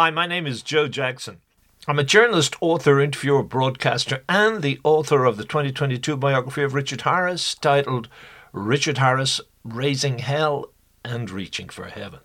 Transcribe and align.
Hi, 0.00 0.08
my 0.08 0.26
name 0.26 0.46
is 0.46 0.62
Joe 0.62 0.88
Jackson. 0.88 1.42
I'm 1.86 1.98
a 1.98 2.04
journalist, 2.04 2.56
author, 2.62 3.02
interviewer, 3.02 3.42
broadcaster, 3.42 4.24
and 4.30 4.62
the 4.62 4.80
author 4.82 5.26
of 5.26 5.36
the 5.36 5.44
2022 5.44 6.16
biography 6.16 6.62
of 6.62 6.72
Richard 6.72 7.02
Harris 7.02 7.54
titled 7.54 8.08
Richard 8.54 8.96
Harris 8.96 9.42
Raising 9.62 10.20
Hell 10.20 10.70
and 11.04 11.30
Reaching 11.30 11.68
for 11.68 11.84
Heaven. 11.84 12.20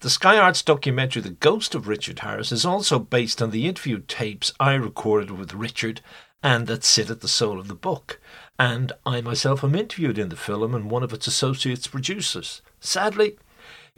The 0.00 0.10
Sky 0.10 0.36
Arts 0.36 0.60
documentary 0.60 1.22
The 1.22 1.30
Ghost 1.30 1.74
of 1.74 1.88
Richard 1.88 2.18
Harris 2.18 2.52
is 2.52 2.66
also 2.66 2.98
based 2.98 3.40
on 3.40 3.52
the 3.52 3.66
interview 3.66 4.02
tapes 4.06 4.52
I 4.60 4.74
recorded 4.74 5.30
with 5.30 5.54
Richard 5.54 6.02
and 6.42 6.66
that 6.66 6.84
sit 6.84 7.08
at 7.08 7.22
the 7.22 7.26
soul 7.26 7.58
of 7.58 7.68
the 7.68 7.74
book. 7.74 8.20
And 8.58 8.92
I 9.06 9.22
myself 9.22 9.64
am 9.64 9.74
interviewed 9.74 10.18
in 10.18 10.28
the 10.28 10.36
film 10.36 10.74
and 10.74 10.90
one 10.90 11.02
of 11.02 11.14
its 11.14 11.26
associates 11.26 11.86
producers. 11.86 12.60
Sadly, 12.80 13.38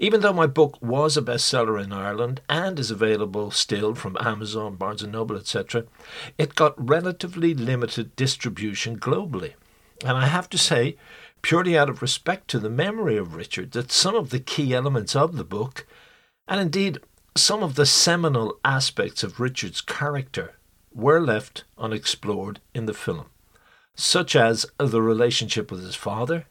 even 0.00 0.22
though 0.22 0.32
my 0.32 0.46
book 0.46 0.78
was 0.80 1.18
a 1.18 1.22
bestseller 1.22 1.80
in 1.80 1.92
Ireland 1.92 2.40
and 2.48 2.78
is 2.78 2.90
available 2.90 3.50
still 3.50 3.94
from 3.94 4.16
Amazon, 4.18 4.76
Barnes 4.76 5.02
& 5.02 5.06
Noble, 5.06 5.36
etc., 5.36 5.84
it 6.38 6.54
got 6.54 6.88
relatively 6.88 7.52
limited 7.52 8.16
distribution 8.16 8.98
globally. 8.98 9.52
And 10.02 10.16
I 10.16 10.26
have 10.26 10.48
to 10.50 10.58
say, 10.58 10.96
purely 11.42 11.76
out 11.76 11.90
of 11.90 12.00
respect 12.00 12.48
to 12.48 12.58
the 12.58 12.70
memory 12.70 13.18
of 13.18 13.34
Richard, 13.34 13.72
that 13.72 13.92
some 13.92 14.14
of 14.14 14.30
the 14.30 14.40
key 14.40 14.72
elements 14.72 15.14
of 15.14 15.36
the 15.36 15.44
book, 15.44 15.86
and 16.48 16.58
indeed 16.58 16.98
some 17.36 17.62
of 17.62 17.74
the 17.74 17.84
seminal 17.84 18.58
aspects 18.64 19.22
of 19.22 19.38
Richard's 19.38 19.82
character, 19.82 20.54
were 20.94 21.20
left 21.20 21.64
unexplored 21.76 22.60
in 22.74 22.86
the 22.86 22.94
film, 22.94 23.26
such 23.94 24.34
as 24.34 24.64
the 24.78 25.02
relationship 25.02 25.70
with 25.70 25.82
his 25.82 25.94
father, 25.94 26.46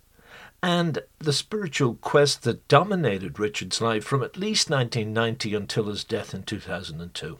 and 0.61 0.99
the 1.19 1.33
spiritual 1.33 1.95
quest 1.95 2.43
that 2.43 2.67
dominated 2.67 3.39
Richard's 3.39 3.81
life 3.81 4.03
from 4.03 4.23
at 4.23 4.37
least 4.37 4.69
1990 4.69 5.55
until 5.55 5.85
his 5.85 6.03
death 6.03 6.33
in 6.33 6.43
2002. 6.43 7.37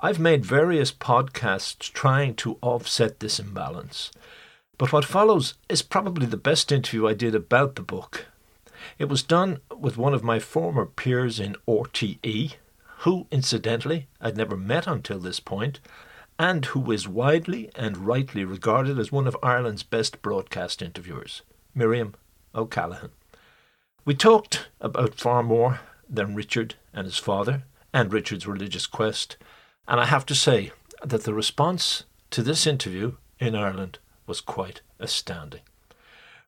I've 0.00 0.18
made 0.18 0.44
various 0.44 0.92
podcasts 0.92 1.90
trying 1.92 2.34
to 2.36 2.58
offset 2.62 3.20
this 3.20 3.40
imbalance, 3.40 4.10
but 4.76 4.92
what 4.92 5.04
follows 5.04 5.54
is 5.68 5.82
probably 5.82 6.26
the 6.26 6.36
best 6.36 6.70
interview 6.70 7.06
I 7.06 7.14
did 7.14 7.34
about 7.34 7.74
the 7.74 7.82
book. 7.82 8.26
It 8.98 9.08
was 9.08 9.22
done 9.22 9.58
with 9.76 9.96
one 9.96 10.14
of 10.14 10.22
my 10.22 10.38
former 10.38 10.86
peers 10.86 11.40
in 11.40 11.56
RTE, 11.66 12.54
who, 12.98 13.26
incidentally, 13.30 14.06
I'd 14.20 14.36
never 14.36 14.56
met 14.56 14.86
until 14.86 15.18
this 15.18 15.40
point, 15.40 15.80
and 16.38 16.64
who 16.66 16.92
is 16.92 17.08
widely 17.08 17.70
and 17.74 18.06
rightly 18.06 18.44
regarded 18.44 18.98
as 18.98 19.10
one 19.10 19.26
of 19.26 19.36
Ireland's 19.42 19.82
best 19.82 20.22
broadcast 20.22 20.80
interviewers. 20.80 21.42
Miriam 21.78 22.14
O'Callaghan. 22.54 23.10
We 24.04 24.14
talked 24.14 24.68
about 24.80 25.14
far 25.14 25.42
more 25.42 25.80
than 26.08 26.34
Richard 26.34 26.74
and 26.92 27.04
his 27.04 27.18
father 27.18 27.62
and 27.94 28.12
Richard's 28.12 28.46
religious 28.46 28.86
quest, 28.86 29.36
and 29.86 30.00
I 30.00 30.06
have 30.06 30.26
to 30.26 30.34
say 30.34 30.72
that 31.04 31.22
the 31.22 31.32
response 31.32 32.04
to 32.30 32.42
this 32.42 32.66
interview 32.66 33.14
in 33.38 33.54
Ireland 33.54 33.98
was 34.26 34.40
quite 34.40 34.80
astounding. 34.98 35.60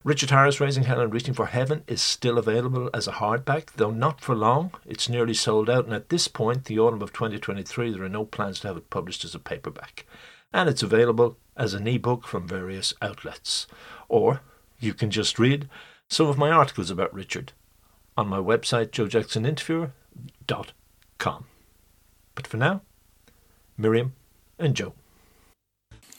Richard 0.02 0.30
Harris 0.30 0.60
Raising 0.60 0.84
Hell 0.84 1.00
and 1.00 1.12
Reaching 1.12 1.34
for 1.34 1.46
Heaven 1.46 1.84
is 1.86 2.00
still 2.00 2.38
available 2.38 2.90
as 2.92 3.06
a 3.06 3.12
hardback, 3.12 3.72
though 3.76 3.90
not 3.90 4.20
for 4.20 4.34
long. 4.34 4.72
It's 4.86 5.08
nearly 5.08 5.34
sold 5.34 5.70
out, 5.70 5.84
and 5.84 5.94
at 5.94 6.08
this 6.08 6.26
point, 6.26 6.64
the 6.64 6.78
autumn 6.78 7.02
of 7.02 7.12
2023, 7.12 7.92
there 7.92 8.02
are 8.02 8.08
no 8.08 8.24
plans 8.24 8.60
to 8.60 8.68
have 8.68 8.78
it 8.78 8.90
published 8.90 9.24
as 9.24 9.34
a 9.34 9.38
paperback. 9.38 10.06
And 10.52 10.68
it's 10.68 10.82
available 10.82 11.36
as 11.56 11.74
an 11.74 11.86
ebook 11.86 12.26
from 12.26 12.48
various 12.48 12.94
outlets. 13.02 13.66
Or 14.08 14.40
you 14.80 14.94
can 14.94 15.10
just 15.10 15.38
read 15.38 15.68
some 16.08 16.26
of 16.26 16.38
my 16.38 16.50
articles 16.50 16.90
about 16.90 17.14
Richard 17.14 17.52
on 18.16 18.28
my 18.28 18.38
website, 18.38 18.90
joejacksoninterviewer.com. 18.90 21.44
But 22.34 22.46
for 22.46 22.56
now, 22.56 22.80
Miriam 23.76 24.14
and 24.58 24.74
Joe. 24.74 24.94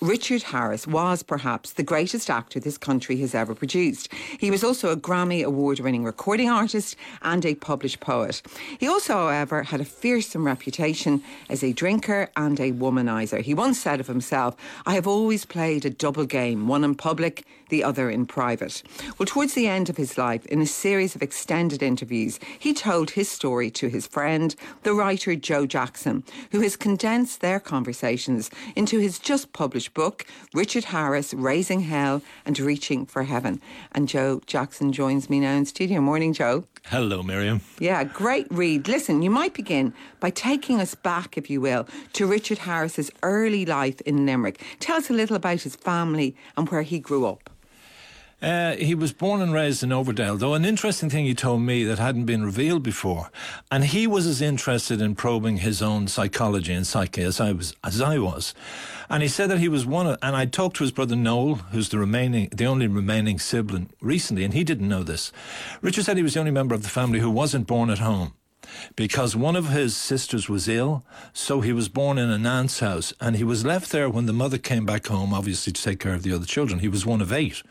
Richard 0.01 0.41
Harris 0.41 0.88
was 0.88 1.22
perhaps 1.22 1.73
the 1.73 1.83
greatest 1.83 2.27
actor 2.27 2.59
this 2.59 2.79
country 2.79 3.17
has 3.17 3.35
ever 3.35 3.53
produced. 3.53 4.11
He 4.39 4.49
was 4.49 4.63
also 4.63 4.89
a 4.89 4.97
Grammy 4.97 5.43
award 5.43 5.79
winning 5.79 6.03
recording 6.03 6.49
artist 6.49 6.95
and 7.22 7.45
a 7.45 7.53
published 7.53 7.99
poet. 7.99 8.41
He 8.79 8.88
also, 8.88 9.13
however, 9.13 9.61
had 9.61 9.79
a 9.79 9.85
fearsome 9.85 10.47
reputation 10.47 11.22
as 11.51 11.63
a 11.63 11.73
drinker 11.73 12.31
and 12.35 12.59
a 12.59 12.72
womanizer. 12.72 13.41
He 13.41 13.53
once 13.53 13.79
said 13.79 13.99
of 13.99 14.07
himself, 14.07 14.57
I 14.88 14.95
have 14.95 15.05
always 15.05 15.45
played 15.45 15.85
a 15.85 15.91
double 15.91 16.25
game, 16.25 16.67
one 16.67 16.83
in 16.83 16.95
public, 16.95 17.45
the 17.72 17.84
other 17.84 18.12
in 18.12 18.28
private. 18.28 18.84
Well, 19.18 19.26
towards 19.26 19.56
the 19.56 19.68
end 19.68 19.90
of 19.90 19.98
his 19.98 20.18
life, 20.18 20.46
in 20.46 20.62
a 20.62 20.68
series 20.68 21.16
of 21.16 21.24
extended 21.24 21.82
interviews, 21.82 22.40
he 22.59 22.74
told 22.74 23.09
his 23.09 23.30
story 23.30 23.72
to 23.72 23.88
his 23.88 24.06
friend, 24.06 24.56
the 24.84 24.94
writer 24.94 25.36
Joe 25.36 25.66
Jackson, 25.66 26.24
who 26.52 26.62
has 26.62 26.76
condensed 26.76 27.42
their 27.42 27.59
conversations 27.59 28.52
into 28.76 29.00
his 29.00 29.18
just 29.18 29.54
published 29.54 29.96
book, 29.96 30.28
Richard 30.54 30.84
Harris, 30.84 31.34
Raising 31.34 31.80
Hell 31.80 32.22
and 32.46 32.59
Reaching 32.59 33.08
for 33.08 33.24
Heaven. 33.24 33.59
And 33.94 34.08
Joe 34.08 34.42
Jackson 34.46 34.92
joins 34.94 35.30
me 35.30 35.40
now 35.40 35.53
in 35.53 35.66
studio. 35.66 36.02
Morning, 36.02 36.34
Joe. 36.34 36.66
Hello, 36.86 37.24
Miriam. 37.24 37.62
Yeah, 37.80 38.03
great 38.03 38.48
read. 38.50 38.88
Listen, 38.88 39.22
you 39.22 39.30
might 39.30 39.53
begin 39.53 39.94
by 40.20 40.32
taking 40.32 40.82
us 40.82 40.96
back, 40.96 41.38
if 41.38 41.50
you 41.50 41.62
will, 41.62 41.88
to 42.14 42.26
Richard 42.26 42.58
Harris's 42.58 43.12
early 43.24 43.66
life 43.66 44.02
in 44.02 44.26
Limerick. 44.26 44.62
Tell 44.80 44.98
us 44.98 45.09
a 45.09 45.14
little 45.14 45.36
about 45.36 45.62
his 45.62 45.76
family 45.76 46.36
and 46.58 46.68
where 46.70 46.82
he 46.82 47.00
grew 47.00 47.26
up. 47.28 47.50
Uh, 48.41 48.75
he 48.75 48.96
was 48.96 49.13
born 49.13 49.41
and 49.41 49.53
raised 49.53 49.84
in 49.84 49.90
Overdale, 49.90 50.40
though 50.40 50.56
an 50.56 50.66
interesting 50.66 51.09
thing 51.09 51.25
he 51.25 51.35
told 51.35 51.62
me 51.62 51.84
that 51.84 52.00
hadn't 52.00 52.25
been 52.25 52.44
revealed 52.44 52.81
before. 52.81 53.29
And 53.69 53.85
he 53.85 54.07
was 54.07 54.25
as 54.25 54.41
interested 54.41 55.00
in 55.00 55.13
probing 55.13 55.57
his 55.57 55.81
own 55.81 56.07
psychology 56.07 56.74
and 56.74 56.88
psyche 56.88 57.22
as 57.22 57.40
I 57.40 57.52
was. 57.52 57.75
As 57.84 58.02
I 58.02 58.18
was. 58.18 58.56
And 59.09 59.22
he 59.22 59.29
said 59.29 59.50
that 59.52 59.59
he 59.59 59.68
was 59.68 59.85
one 59.85 60.07
of, 60.07 60.18
and 60.24 60.35
I 60.35 60.46
talked 60.46 60.78
to 60.78 60.84
his 60.84 60.91
brother 60.91 61.16
Noel, 61.16 61.56
who's 61.56 61.90
the 61.90 62.00
remaining, 62.00 62.50
the 62.52 62.66
only 62.66 62.88
remaining 62.88 63.38
sibling 63.38 63.90
recently, 64.02 64.44
and 64.44 64.53
he 64.53 64.63
didn't 64.63 64.90
know 64.90 65.03
this. 65.03 65.31
Richard 65.81 66.06
said 66.06 66.18
he 66.18 66.23
was 66.23 66.34
the 66.34 66.40
only 66.40 66.52
member 66.52 66.73
of 66.73 66.84
the 66.84 66.90
family 66.90 67.19
who 67.19 67.29
wasn't 67.29 67.68
born 67.68 67.90
at 67.90 68.00
home 68.00 68.34
because 68.95 69.35
one 69.35 69.55
of 69.55 69.69
his 69.69 69.95
sisters 69.95 70.49
was 70.49 70.67
ill, 70.67 71.03
so 71.33 71.61
he 71.61 71.73
was 71.73 71.89
born 71.89 72.17
in 72.17 72.29
an 72.29 72.45
aunt's 72.45 72.79
house, 72.79 73.13
and 73.19 73.35
he 73.35 73.44
was 73.44 73.66
left 73.66 73.91
there 73.91 74.09
when 74.09 74.25
the 74.25 74.33
mother 74.33 74.57
came 74.57 74.85
back 74.85 75.07
home, 75.07 75.33
obviously 75.33 75.73
to 75.73 75.83
take 75.83 75.99
care 75.99 76.13
of 76.13 76.23
the 76.23 76.33
other 76.33 76.45
children. 76.45 76.79
He 76.79 76.88
was 76.88 77.05
one 77.05 77.22
of 77.22 77.31
eight. 77.31 77.63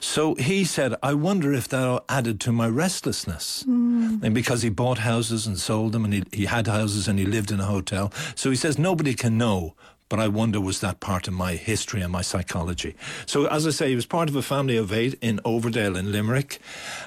So 0.00 0.34
he 0.34 0.64
said, 0.64 0.94
I 1.02 1.14
wonder 1.14 1.52
if 1.52 1.68
that 1.68 2.04
added 2.08 2.40
to 2.40 2.52
my 2.52 2.68
restlessness. 2.68 3.64
Mm. 3.66 4.22
And 4.22 4.34
because 4.34 4.62
he 4.62 4.68
bought 4.68 4.98
houses 4.98 5.46
and 5.46 5.58
sold 5.58 5.92
them, 5.92 6.04
and 6.04 6.12
he, 6.12 6.24
he 6.32 6.44
had 6.46 6.66
houses 6.66 7.08
and 7.08 7.18
he 7.18 7.24
lived 7.24 7.50
in 7.50 7.60
a 7.60 7.64
hotel. 7.66 8.12
So 8.34 8.50
he 8.50 8.56
says, 8.56 8.78
nobody 8.78 9.14
can 9.14 9.38
know 9.38 9.74
but 10.08 10.20
I 10.20 10.28
wonder 10.28 10.60
was 10.60 10.80
that 10.80 11.00
part 11.00 11.28
of 11.28 11.34
my 11.34 11.54
history 11.54 12.00
and 12.00 12.12
my 12.12 12.22
psychology. 12.22 12.96
So, 13.26 13.46
as 13.46 13.66
I 13.66 13.70
say, 13.70 13.88
he 13.88 13.94
was 13.94 14.06
part 14.06 14.28
of 14.28 14.36
a 14.36 14.42
family 14.42 14.76
of 14.76 14.92
eight 14.92 15.18
in 15.20 15.40
Overdale 15.44 15.96
in 15.96 16.12
Limerick, 16.12 16.58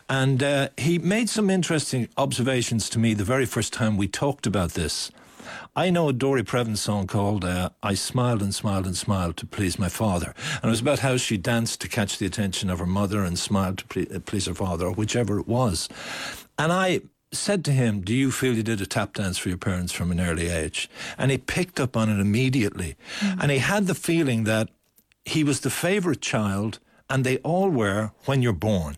and 0.10 0.44
uh, 0.44 0.70
he 0.78 1.00
made 1.00 1.30
some 1.30 1.50
interesting 1.50 2.10
observations 2.18 2.90
to 2.90 3.00
me 3.00 3.14
the 3.14 3.24
very 3.24 3.46
first 3.46 3.74
time 3.74 3.98
we 3.98 4.08
talked 4.08 4.46
about 4.46 4.72
this. 4.72 5.12
I 5.76 5.90
know 5.90 6.10
a 6.10 6.14
Dory 6.14 6.44
Previn 6.44 6.78
song 6.78 7.08
called 7.08 7.46
uh, 7.46 7.70
I 7.82 7.94
Smiled 7.94 8.42
and 8.42 8.54
Smiled 8.54 8.86
and 8.86 8.98
Smiled 8.98 9.38
to 9.38 9.46
Please 9.46 9.80
My 9.80 9.90
Father. 9.90 10.34
And 10.56 10.66
it 10.66 10.70
was 10.70 10.82
about 10.82 11.00
how 11.00 11.18
she 11.18 11.38
danced 11.38 11.82
to 11.82 11.88
catch 11.88 12.18
the 12.18 12.26
attention 12.26 12.70
of 12.70 12.80
her 12.80 12.86
mother 12.86 13.24
and 13.24 13.38
smiled 13.38 13.78
to 13.80 14.20
please 14.20 14.46
her 14.48 14.54
father, 14.54 14.88
or 14.88 14.94
whichever 14.94 15.40
it 15.40 15.48
was. 15.48 15.88
And 16.58 16.72
I 16.72 17.02
said 17.32 17.64
to 17.66 17.72
him, 17.72 18.02
Do 18.02 18.14
you 18.14 18.32
feel 18.32 18.56
you 18.56 18.64
did 18.64 18.82
a 18.82 18.86
tap 18.86 19.14
dance 19.14 19.38
for 19.38 19.50
your 19.50 19.58
parents 19.58 19.92
from 19.92 20.12
an 20.12 20.20
early 20.20 20.50
age? 20.50 20.90
And 21.18 21.32
he 21.32 21.38
picked 21.38 21.80
up 21.80 21.96
on 21.96 22.10
it 22.10 22.20
immediately. 22.20 22.96
Mm-hmm. 23.20 23.42
And 23.42 23.52
he 23.52 23.60
had 23.60 23.88
the 23.88 23.96
feeling 23.96 24.44
that 24.46 24.70
he 25.26 25.44
was 25.44 25.60
the 25.62 25.70
favourite 25.70 26.22
child, 26.22 26.80
and 27.10 27.24
they 27.24 27.38
all 27.38 27.70
were 27.70 28.12
when 28.26 28.42
you're 28.42 28.54
born. 28.54 28.98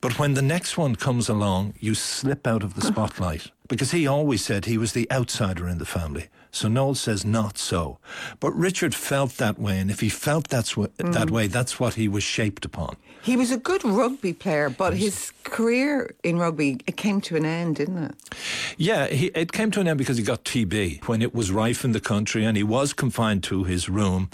But 0.00 0.18
when 0.18 0.34
the 0.34 0.42
next 0.42 0.76
one 0.76 0.96
comes 0.96 1.28
along, 1.28 1.74
you 1.78 1.94
slip 1.94 2.46
out 2.46 2.62
of 2.62 2.74
the 2.74 2.82
spotlight. 2.92 3.50
Because 3.68 3.92
he 3.92 4.06
always 4.06 4.44
said 4.44 4.64
he 4.64 4.78
was 4.78 4.92
the 4.92 5.10
outsider 5.10 5.68
in 5.68 5.78
the 5.78 5.86
family. 5.86 6.28
So 6.54 6.68
Noel 6.68 6.94
says 6.94 7.24
not 7.24 7.56
so. 7.56 7.98
But 8.38 8.52
Richard 8.52 8.94
felt 8.94 9.38
that 9.38 9.58
way, 9.58 9.78
and 9.78 9.90
if 9.90 10.00
he 10.00 10.10
felt 10.10 10.48
that's 10.48 10.74
mm. 10.74 11.12
that 11.12 11.30
way, 11.30 11.46
that's 11.46 11.80
what 11.80 11.94
he 11.94 12.08
was 12.08 12.22
shaped 12.22 12.66
upon. 12.66 12.96
He 13.22 13.36
was 13.36 13.50
a 13.50 13.56
good 13.56 13.82
rugby 13.84 14.34
player, 14.34 14.68
but 14.68 14.94
his 14.94 15.32
career 15.44 16.14
in 16.22 16.38
rugby 16.38 16.80
it 16.86 16.96
came 16.96 17.20
to 17.22 17.36
an 17.36 17.46
end, 17.46 17.76
didn't 17.76 18.04
it? 18.04 18.34
Yeah, 18.76 19.06
he, 19.06 19.26
it 19.28 19.52
came 19.52 19.70
to 19.70 19.80
an 19.80 19.88
end 19.88 19.96
because 19.96 20.18
he 20.18 20.22
got 20.24 20.44
TB 20.44 21.08
when 21.08 21.22
it 21.22 21.34
was 21.34 21.50
rife 21.50 21.84
in 21.84 21.92
the 21.92 22.00
country, 22.00 22.44
and 22.44 22.56
he 22.56 22.62
was 22.62 22.92
confined 22.92 23.42
to 23.44 23.64
his 23.64 23.88
room. 23.88 24.28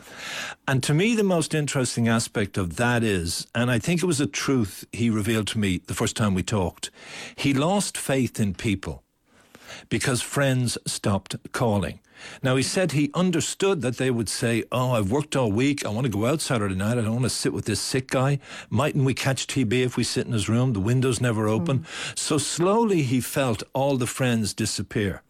And 0.66 0.82
to 0.82 0.94
me, 0.94 1.14
the 1.14 1.22
most 1.22 1.54
interesting 1.54 2.08
aspect 2.08 2.58
of 2.58 2.76
that 2.76 3.04
is, 3.04 3.46
and 3.54 3.70
I 3.70 3.78
think 3.78 4.02
it 4.02 4.06
was 4.06 4.20
a 4.20 4.26
truth 4.26 4.84
he 4.90 5.08
revealed 5.08 5.46
to 5.48 5.58
me 5.58 5.82
the 5.86 5.94
first 5.94 6.16
time 6.16 6.34
we 6.34 6.42
talked, 6.42 6.90
he 7.36 7.54
lost 7.54 7.96
faith 7.96 8.40
in 8.40 8.54
people 8.54 9.04
because 9.88 10.22
friends 10.22 10.78
stopped 10.86 11.36
calling. 11.52 12.00
Now, 12.42 12.56
he 12.56 12.62
said 12.62 12.92
he 12.92 13.10
understood 13.14 13.80
that 13.82 13.96
they 13.96 14.10
would 14.10 14.28
say, 14.28 14.64
Oh, 14.72 14.92
I've 14.92 15.10
worked 15.10 15.36
all 15.36 15.52
week. 15.52 15.84
I 15.84 15.88
want 15.90 16.04
to 16.04 16.12
go 16.12 16.26
out 16.26 16.40
Saturday 16.40 16.74
night. 16.74 16.98
I 16.98 17.02
don't 17.02 17.12
want 17.12 17.22
to 17.24 17.30
sit 17.30 17.52
with 17.52 17.66
this 17.66 17.80
sick 17.80 18.08
guy. 18.10 18.38
Mightn't 18.70 19.04
we 19.04 19.14
catch 19.14 19.46
TB 19.46 19.84
if 19.84 19.96
we 19.96 20.04
sit 20.04 20.26
in 20.26 20.32
his 20.32 20.48
room? 20.48 20.72
The 20.72 20.80
window's 20.80 21.20
never 21.20 21.48
open. 21.48 21.80
Mm. 21.80 22.18
So 22.18 22.38
slowly 22.38 23.02
he 23.02 23.20
felt 23.20 23.62
all 23.72 23.96
the 23.96 24.06
friends 24.06 24.54
disappear. 24.54 25.22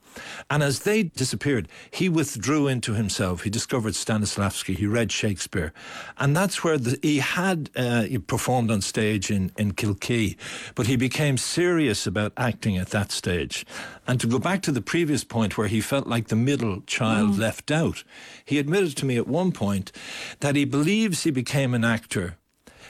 And 0.50 0.62
as 0.62 0.81
they 0.81 1.05
disappeared, 1.05 1.69
he 1.91 2.09
withdrew 2.09 2.69
into 2.69 2.94
himself. 2.94 3.43
He 3.43 3.50
discovered 3.50 3.94
Stanislavski. 3.94 4.76
He 4.76 4.87
read 4.87 5.12
Shakespeare. 5.12 5.73
And 6.19 6.37
that's 6.37 6.62
where 6.62 6.79
the, 6.79 6.99
he 7.03 7.19
had 7.19 7.70
uh, 7.76 8.03
he 8.03 8.19
performed 8.19 8.70
on 8.70 8.81
stage 8.81 9.31
in, 9.31 9.53
in 9.56 9.73
Kilkee, 9.73 10.37
but 10.75 10.87
he 10.87 10.97
became 10.97 11.37
serious 11.37 12.06
about 12.06 12.32
acting 12.37 12.76
at 12.76 12.91
that 12.91 13.12
stage. 13.12 13.67
And 14.06 14.20
to 14.20 14.26
go 14.26 14.38
back 14.38 14.62
to 14.62 14.73
the 14.73 14.81
previous 14.81 15.25
point 15.25 15.59
where 15.59 15.69
he 15.69 15.81
felt 15.81 16.06
like 16.06 16.29
the 16.29 16.37
middle 16.37 16.82
child 16.82 17.32
mm. 17.32 17.38
left 17.38 17.71
out, 17.71 18.05
he 18.44 18.59
admitted 18.59 18.97
to 18.99 19.06
me 19.06 19.17
at 19.17 19.29
one 19.29 19.53
point 19.53 19.93
that 20.41 20.56
he 20.56 20.64
believes 20.64 21.25
he 21.25 21.31
became 21.31 21.75
an 21.75 21.85
actor 21.85 22.37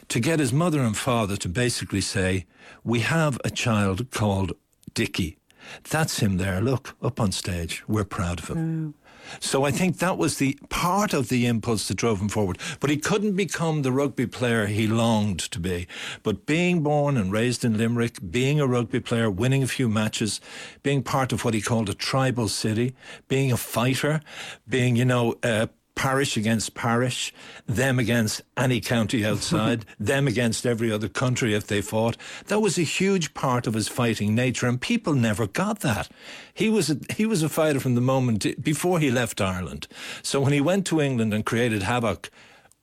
to 0.08 0.20
get 0.20 0.40
his 0.40 0.52
mother 0.52 0.80
and 0.80 0.96
father 0.96 1.36
to 1.36 1.48
basically 1.48 2.00
say, 2.00 2.46
We 2.84 3.00
have 3.00 3.38
a 3.44 3.50
child 3.50 4.10
called 4.10 4.52
Dickie. 4.94 5.37
That's 5.90 6.20
him 6.20 6.36
there. 6.36 6.60
Look, 6.60 6.96
up 7.02 7.20
on 7.20 7.32
stage. 7.32 7.84
We're 7.86 8.04
proud 8.04 8.40
of 8.40 8.48
him. 8.48 8.56
Mm. 8.56 9.08
So 9.40 9.64
I 9.64 9.70
think 9.70 9.98
that 9.98 10.18
was 10.18 10.38
the 10.38 10.58
part 10.68 11.12
of 11.12 11.28
the 11.28 11.46
impulse 11.46 11.88
that 11.88 11.96
drove 11.96 12.20
him 12.20 12.28
forward. 12.28 12.58
But 12.80 12.90
he 12.90 12.96
couldn't 12.96 13.34
become 13.34 13.82
the 13.82 13.92
rugby 13.92 14.26
player 14.26 14.66
he 14.66 14.86
longed 14.86 15.40
to 15.40 15.60
be. 15.60 15.86
But 16.22 16.46
being 16.46 16.82
born 16.82 17.16
and 17.16 17.32
raised 17.32 17.64
in 17.64 17.76
Limerick, 17.76 18.18
being 18.30 18.60
a 18.60 18.66
rugby 18.66 19.00
player, 19.00 19.30
winning 19.30 19.62
a 19.62 19.66
few 19.66 19.88
matches, 19.88 20.40
being 20.82 21.02
part 21.02 21.32
of 21.32 21.44
what 21.44 21.54
he 21.54 21.60
called 21.60 21.88
a 21.88 21.94
tribal 21.94 22.48
city, 22.48 22.94
being 23.28 23.52
a 23.52 23.56
fighter, 23.56 24.20
being, 24.68 24.96
you 24.96 25.04
know, 25.04 25.34
uh, 25.42 25.66
parish 25.98 26.36
against 26.36 26.74
parish, 26.74 27.34
them 27.66 27.98
against 27.98 28.40
any 28.56 28.80
county 28.80 29.26
outside, 29.26 29.84
them 29.98 30.28
against 30.28 30.64
every 30.64 30.92
other 30.92 31.08
country 31.08 31.54
if 31.54 31.66
they 31.66 31.82
fought. 31.82 32.16
That 32.46 32.60
was 32.60 32.78
a 32.78 32.82
huge 32.82 33.34
part 33.34 33.66
of 33.66 33.74
his 33.74 33.88
fighting 33.88 34.32
nature, 34.32 34.68
and 34.68 34.80
people 34.80 35.14
never 35.14 35.48
got 35.48 35.80
that. 35.80 36.08
He 36.54 36.70
was 36.70 36.88
a, 36.88 36.98
he 37.16 37.26
was 37.26 37.42
a 37.42 37.48
fighter 37.48 37.80
from 37.80 37.96
the 37.96 38.00
moment 38.00 38.62
before 38.62 39.00
he 39.00 39.10
left 39.10 39.40
Ireland. 39.40 39.88
So 40.22 40.40
when 40.40 40.52
he 40.52 40.60
went 40.60 40.86
to 40.86 41.00
England 41.00 41.34
and 41.34 41.44
created 41.44 41.82
havoc, 41.82 42.30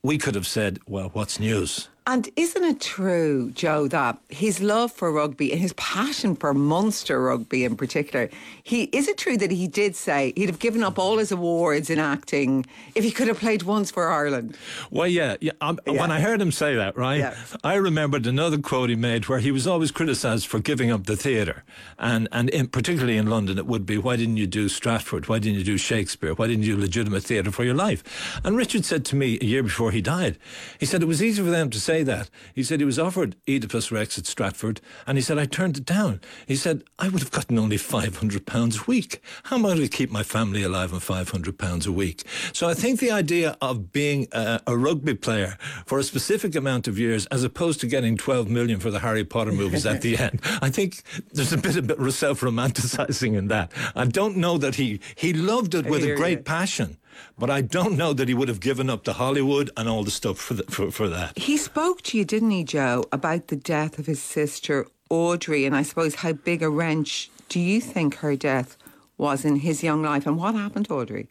we 0.04 0.18
could 0.18 0.36
have 0.36 0.46
said, 0.46 0.80
"Well, 0.86 1.10
what's 1.14 1.40
news?" 1.40 1.88
And 2.08 2.30
isn't 2.36 2.64
it 2.64 2.80
true, 2.80 3.50
Joe, 3.56 3.88
that 3.88 4.20
his 4.30 4.62
love 4.62 4.92
for 4.92 5.12
rugby 5.12 5.52
and 5.52 5.60
his 5.60 5.74
passion 5.74 6.36
for 6.36 6.54
Munster 6.54 7.20
rugby 7.20 7.64
in 7.64 7.76
particular, 7.76 8.30
he 8.62 8.84
is 8.94 9.08
it 9.08 9.18
true 9.18 9.38
that 9.38 9.50
he 9.50 9.68
did 9.68 9.96
say 9.96 10.32
he'd 10.36 10.48
have 10.48 10.60
given 10.60 10.84
up 10.84 11.00
all 11.00 11.18
his 11.18 11.32
awards 11.32 11.90
in 11.90 11.98
acting 11.98 12.64
if 12.94 13.04
he 13.04 13.10
could 13.10 13.28
have 13.28 13.40
played 13.40 13.64
once 13.64 13.90
for 13.90 14.08
Ireland? 14.08 14.56
Well, 14.92 15.08
yeah, 15.08 15.38
yeah, 15.42 15.54
um, 15.62 15.80
yeah. 15.88 16.00
When 16.00 16.12
I 16.12 16.20
heard 16.20 16.40
him 16.40 16.52
say 16.52 16.76
that, 16.76 16.96
right, 16.96 17.18
yeah. 17.18 17.36
I 17.64 17.74
remembered 17.74 18.28
another 18.28 18.60
quote 18.60 18.92
he 18.92 18.96
made 18.96 19.28
where 19.28 19.40
he 19.40 19.52
was 19.52 19.66
always 19.66 19.90
criticised 19.90 20.46
for 20.46 20.60
giving 20.60 20.92
up 20.92 21.08
the 21.08 21.18
theatre, 21.18 21.64
and 21.98 22.28
and 22.32 22.52
in, 22.52 22.68
particularly 22.68 23.18
in 23.18 23.32
London, 23.32 23.58
it 23.58 23.66
would 23.66 23.88
be 23.88 23.98
why 23.98 24.16
didn't 24.16 24.38
you 24.38 24.46
do 24.46 24.70
Stratford? 24.70 25.28
Why 25.28 25.40
didn't 25.40 25.58
you 25.58 25.66
do 25.66 25.78
Shakespeare? 25.78 26.36
Why 26.36 26.46
didn't 26.46 26.66
you 26.66 26.76
do 26.76 26.82
legitimate 26.82 27.24
theatre 27.24 27.52
for 27.52 27.64
your 27.64 27.74
life? 27.74 28.40
And 28.44 28.56
Richard 28.56 28.86
said 28.86 29.06
to 29.06 29.16
me 29.16 29.40
a 29.42 29.46
year 29.46 29.64
before 29.64 29.90
he 29.90 30.02
died, 30.02 30.38
he 30.80 30.86
said 30.86 31.02
it 31.02 31.08
was 31.08 31.24
easy 31.24 31.42
for 31.42 31.50
them 31.50 31.72
to 31.72 31.80
say 31.80 31.95
say 31.96 32.04
that. 32.04 32.30
He 32.54 32.64
said 32.64 32.82
he 32.82 32.86
was 32.86 33.00
offered 33.00 33.38
Oedipus 33.48 33.90
Rex 33.90 34.18
at 34.18 34.26
Stratford, 34.26 34.82
and 35.08 35.18
he 35.18 35.22
said, 35.22 35.38
I 35.38 35.46
turned 35.46 35.78
it 35.78 35.86
down. 35.86 36.20
He 36.46 36.58
said, 36.58 36.84
I 37.00 37.08
would 37.08 37.22
have 37.22 37.32
gotten 37.32 37.58
only 37.58 37.78
£500 37.78 38.82
a 38.82 38.86
week. 38.86 39.22
How 39.44 39.56
am 39.56 39.66
I 39.66 39.70
going 39.70 39.82
to 39.82 39.88
keep 39.88 40.12
my 40.12 40.24
family 40.24 40.64
alive 40.64 40.94
on 40.94 41.00
£500 41.00 41.88
a 41.88 41.92
week? 41.92 42.24
So 42.52 42.68
I 42.68 42.74
think 42.74 43.00
the 43.00 43.12
idea 43.12 43.56
of 43.62 43.94
being 43.94 44.28
a, 44.34 44.60
a 44.68 44.76
rugby 44.76 45.16
player 45.16 45.58
for 45.86 45.98
a 46.00 46.04
specific 46.04 46.54
amount 46.56 46.90
of 46.90 47.00
years, 47.00 47.28
as 47.28 47.46
opposed 47.46 47.80
to 47.82 47.88
getting 47.88 48.18
12 48.18 48.50
million 48.50 48.82
for 48.82 48.92
the 48.92 49.00
Harry 49.00 49.24
Potter 49.24 49.54
movies 49.54 49.86
at 49.86 50.02
the 50.02 50.18
end, 50.28 50.42
I 50.62 50.70
think 50.70 51.02
there's 51.32 51.54
a 51.54 51.58
bit 51.58 51.98
of 51.98 52.14
self 52.14 52.42
romanticizing 52.42 53.38
in 53.38 53.48
that. 53.48 53.72
I 53.96 54.06
don't 54.06 54.36
know 54.36 54.58
that 54.58 54.76
he, 54.76 55.00
he 55.16 55.32
loved 55.32 55.76
it 55.76 55.86
with 55.86 56.04
a 56.04 56.16
great 56.16 56.40
you. 56.40 56.44
passion. 56.44 56.98
But 57.38 57.50
I 57.50 57.62
don't 57.62 57.98
know 57.98 58.14
that 58.14 58.28
he 58.28 58.34
would 58.34 58.48
have 58.48 58.60
given 58.60 58.90
up 58.90 59.04
the 59.04 59.14
Hollywood 59.14 59.70
and 59.78 59.90
all 59.90 60.04
the 60.04 60.12
stuff 60.12 60.38
for, 60.38 60.56
the, 60.56 60.64
for, 60.64 60.92
for 60.92 61.08
that. 61.10 61.38
He 61.38 61.58
spoke 61.58 62.02
to 62.04 62.18
you, 62.18 62.26
didn't 62.26 62.52
he, 62.52 62.64
Joe, 62.64 63.06
about 63.12 63.48
the 63.48 63.56
death 63.56 64.00
of 64.00 64.06
his 64.06 64.22
sister 64.22 64.88
Audrey, 65.10 65.66
and 65.66 65.76
I 65.76 65.84
suppose 65.84 66.16
how 66.16 66.34
big 66.34 66.64
a 66.64 66.70
wrench 66.70 67.30
do 67.48 67.60
you 67.60 67.80
think 67.80 68.16
her 68.16 68.36
death 68.36 68.76
was 69.18 69.46
in 69.46 69.58
his 69.58 69.84
young 69.84 70.02
life, 70.02 70.26
and 70.26 70.38
what 70.38 70.56
happened 70.56 70.86
to 70.88 70.96
Audrey? 70.96 71.28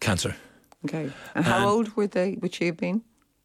Cancer. 0.00 0.36
Okay. 0.84 1.10
And 1.34 1.44
how 1.44 1.68
old 1.68 1.96
were 1.96 2.06
they? 2.06 2.36
Would 2.40 2.54
she 2.54 2.66
have 2.66 2.76
been? 2.76 3.02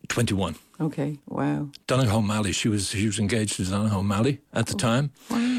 21. 0.08 0.56
Okay, 0.80 1.20
wow. 1.28 1.70
Donogh 1.88 2.12
O'Malley. 2.12 2.52
She 2.52 2.68
was 2.68 2.90
she 2.90 3.06
was 3.06 3.20
engaged 3.20 3.56
to 3.58 3.64
Donogh 3.64 3.94
O'Malley 3.94 4.42
at 4.54 4.66
the 4.66 4.74
oh, 4.74 4.78
time. 4.78 5.12
Wow. 5.30 5.51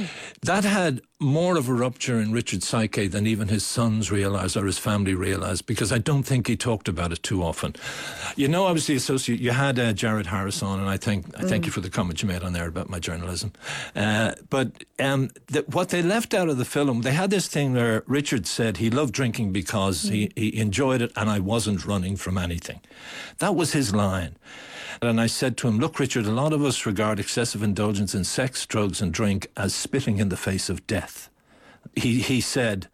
That 0.42 0.64
had 0.64 1.00
more 1.20 1.56
of 1.56 1.68
a 1.68 1.72
rupture 1.72 2.20
in 2.20 2.32
Richard's 2.32 2.66
psyche 2.66 3.06
than 3.06 3.26
even 3.26 3.48
his 3.48 3.64
sons 3.64 4.10
realised 4.10 4.56
or 4.56 4.66
his 4.66 4.78
family 4.78 5.14
realised 5.14 5.66
because 5.66 5.92
I 5.92 5.98
don't 5.98 6.24
think 6.24 6.48
he 6.48 6.56
talked 6.56 6.88
about 6.88 7.12
it 7.12 7.22
too 7.22 7.42
often. 7.42 7.76
You 8.36 8.48
know, 8.48 8.66
I 8.66 8.72
was 8.72 8.86
the 8.86 8.96
associate. 8.96 9.40
You 9.40 9.52
had 9.52 9.78
uh, 9.78 9.92
Jared 9.92 10.26
Harris 10.26 10.62
on, 10.62 10.80
and 10.80 10.88
I 10.88 10.96
thank 10.96 11.26
I 11.38 11.42
thank 11.42 11.62
mm. 11.62 11.66
you 11.66 11.72
for 11.72 11.80
the 11.80 11.90
comment 11.90 12.22
you 12.22 12.28
made 12.28 12.42
on 12.42 12.52
there 12.52 12.66
about 12.66 12.88
my 12.88 12.98
journalism. 12.98 13.52
Uh, 13.94 14.32
but 14.50 14.84
um, 14.98 15.30
the, 15.46 15.64
what 15.68 15.90
they 15.90 16.02
left 16.02 16.34
out 16.34 16.48
of 16.48 16.58
the 16.58 16.64
film, 16.64 17.02
they 17.02 17.12
had 17.12 17.30
this 17.30 17.46
thing 17.46 17.74
where 17.74 18.02
Richard 18.06 18.46
said 18.46 18.78
he 18.78 18.90
loved 18.90 19.14
drinking 19.14 19.52
because 19.52 20.04
mm. 20.04 20.10
he, 20.10 20.32
he 20.36 20.56
enjoyed 20.58 21.02
it, 21.02 21.12
and 21.16 21.30
I 21.30 21.38
wasn't 21.38 21.86
running 21.86 22.16
from 22.16 22.36
anything. 22.36 22.80
That 23.38 23.54
was 23.54 23.72
his 23.72 23.94
line. 23.94 24.36
And 25.02 25.20
I 25.20 25.26
said 25.26 25.56
to 25.56 25.68
him, 25.68 25.80
Look, 25.80 25.98
Richard, 25.98 26.26
a 26.26 26.30
lot 26.30 26.52
of 26.52 26.64
us 26.64 26.86
regard 26.86 27.18
excessive 27.18 27.60
indulgence 27.60 28.14
in 28.14 28.22
sex, 28.22 28.64
drugs, 28.64 29.02
and 29.02 29.12
drink 29.12 29.48
as 29.56 29.74
spitting 29.74 30.18
in 30.18 30.28
the 30.28 30.36
face 30.36 30.68
of 30.68 30.86
death. 30.86 31.28
He, 31.96 32.20
he 32.20 32.40
said 32.40 32.86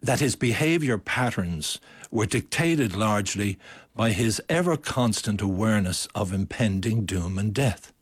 that 0.00 0.20
his 0.20 0.36
behaviour 0.36 0.96
patterns 0.96 1.80
were 2.12 2.26
dictated 2.26 2.94
largely 2.94 3.58
by 3.96 4.12
his 4.12 4.40
ever 4.48 4.76
constant 4.76 5.42
awareness 5.42 6.06
of 6.14 6.32
impending 6.32 7.04
doom 7.04 7.36
and 7.36 7.52
death. 7.52 7.92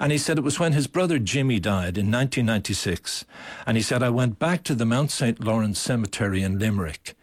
And 0.00 0.10
he 0.10 0.16
said 0.16 0.38
it 0.38 0.44
was 0.44 0.58
when 0.58 0.72
his 0.72 0.86
brother 0.86 1.18
Jimmy 1.18 1.60
died 1.60 1.98
in 1.98 2.10
1996. 2.10 3.26
And 3.66 3.76
he 3.76 3.82
said, 3.82 4.02
I 4.02 4.08
went 4.08 4.38
back 4.38 4.62
to 4.64 4.74
the 4.74 4.86
Mount 4.86 5.10
St. 5.10 5.44
Lawrence 5.44 5.78
Cemetery 5.78 6.42
in 6.42 6.58
Limerick. 6.58 7.14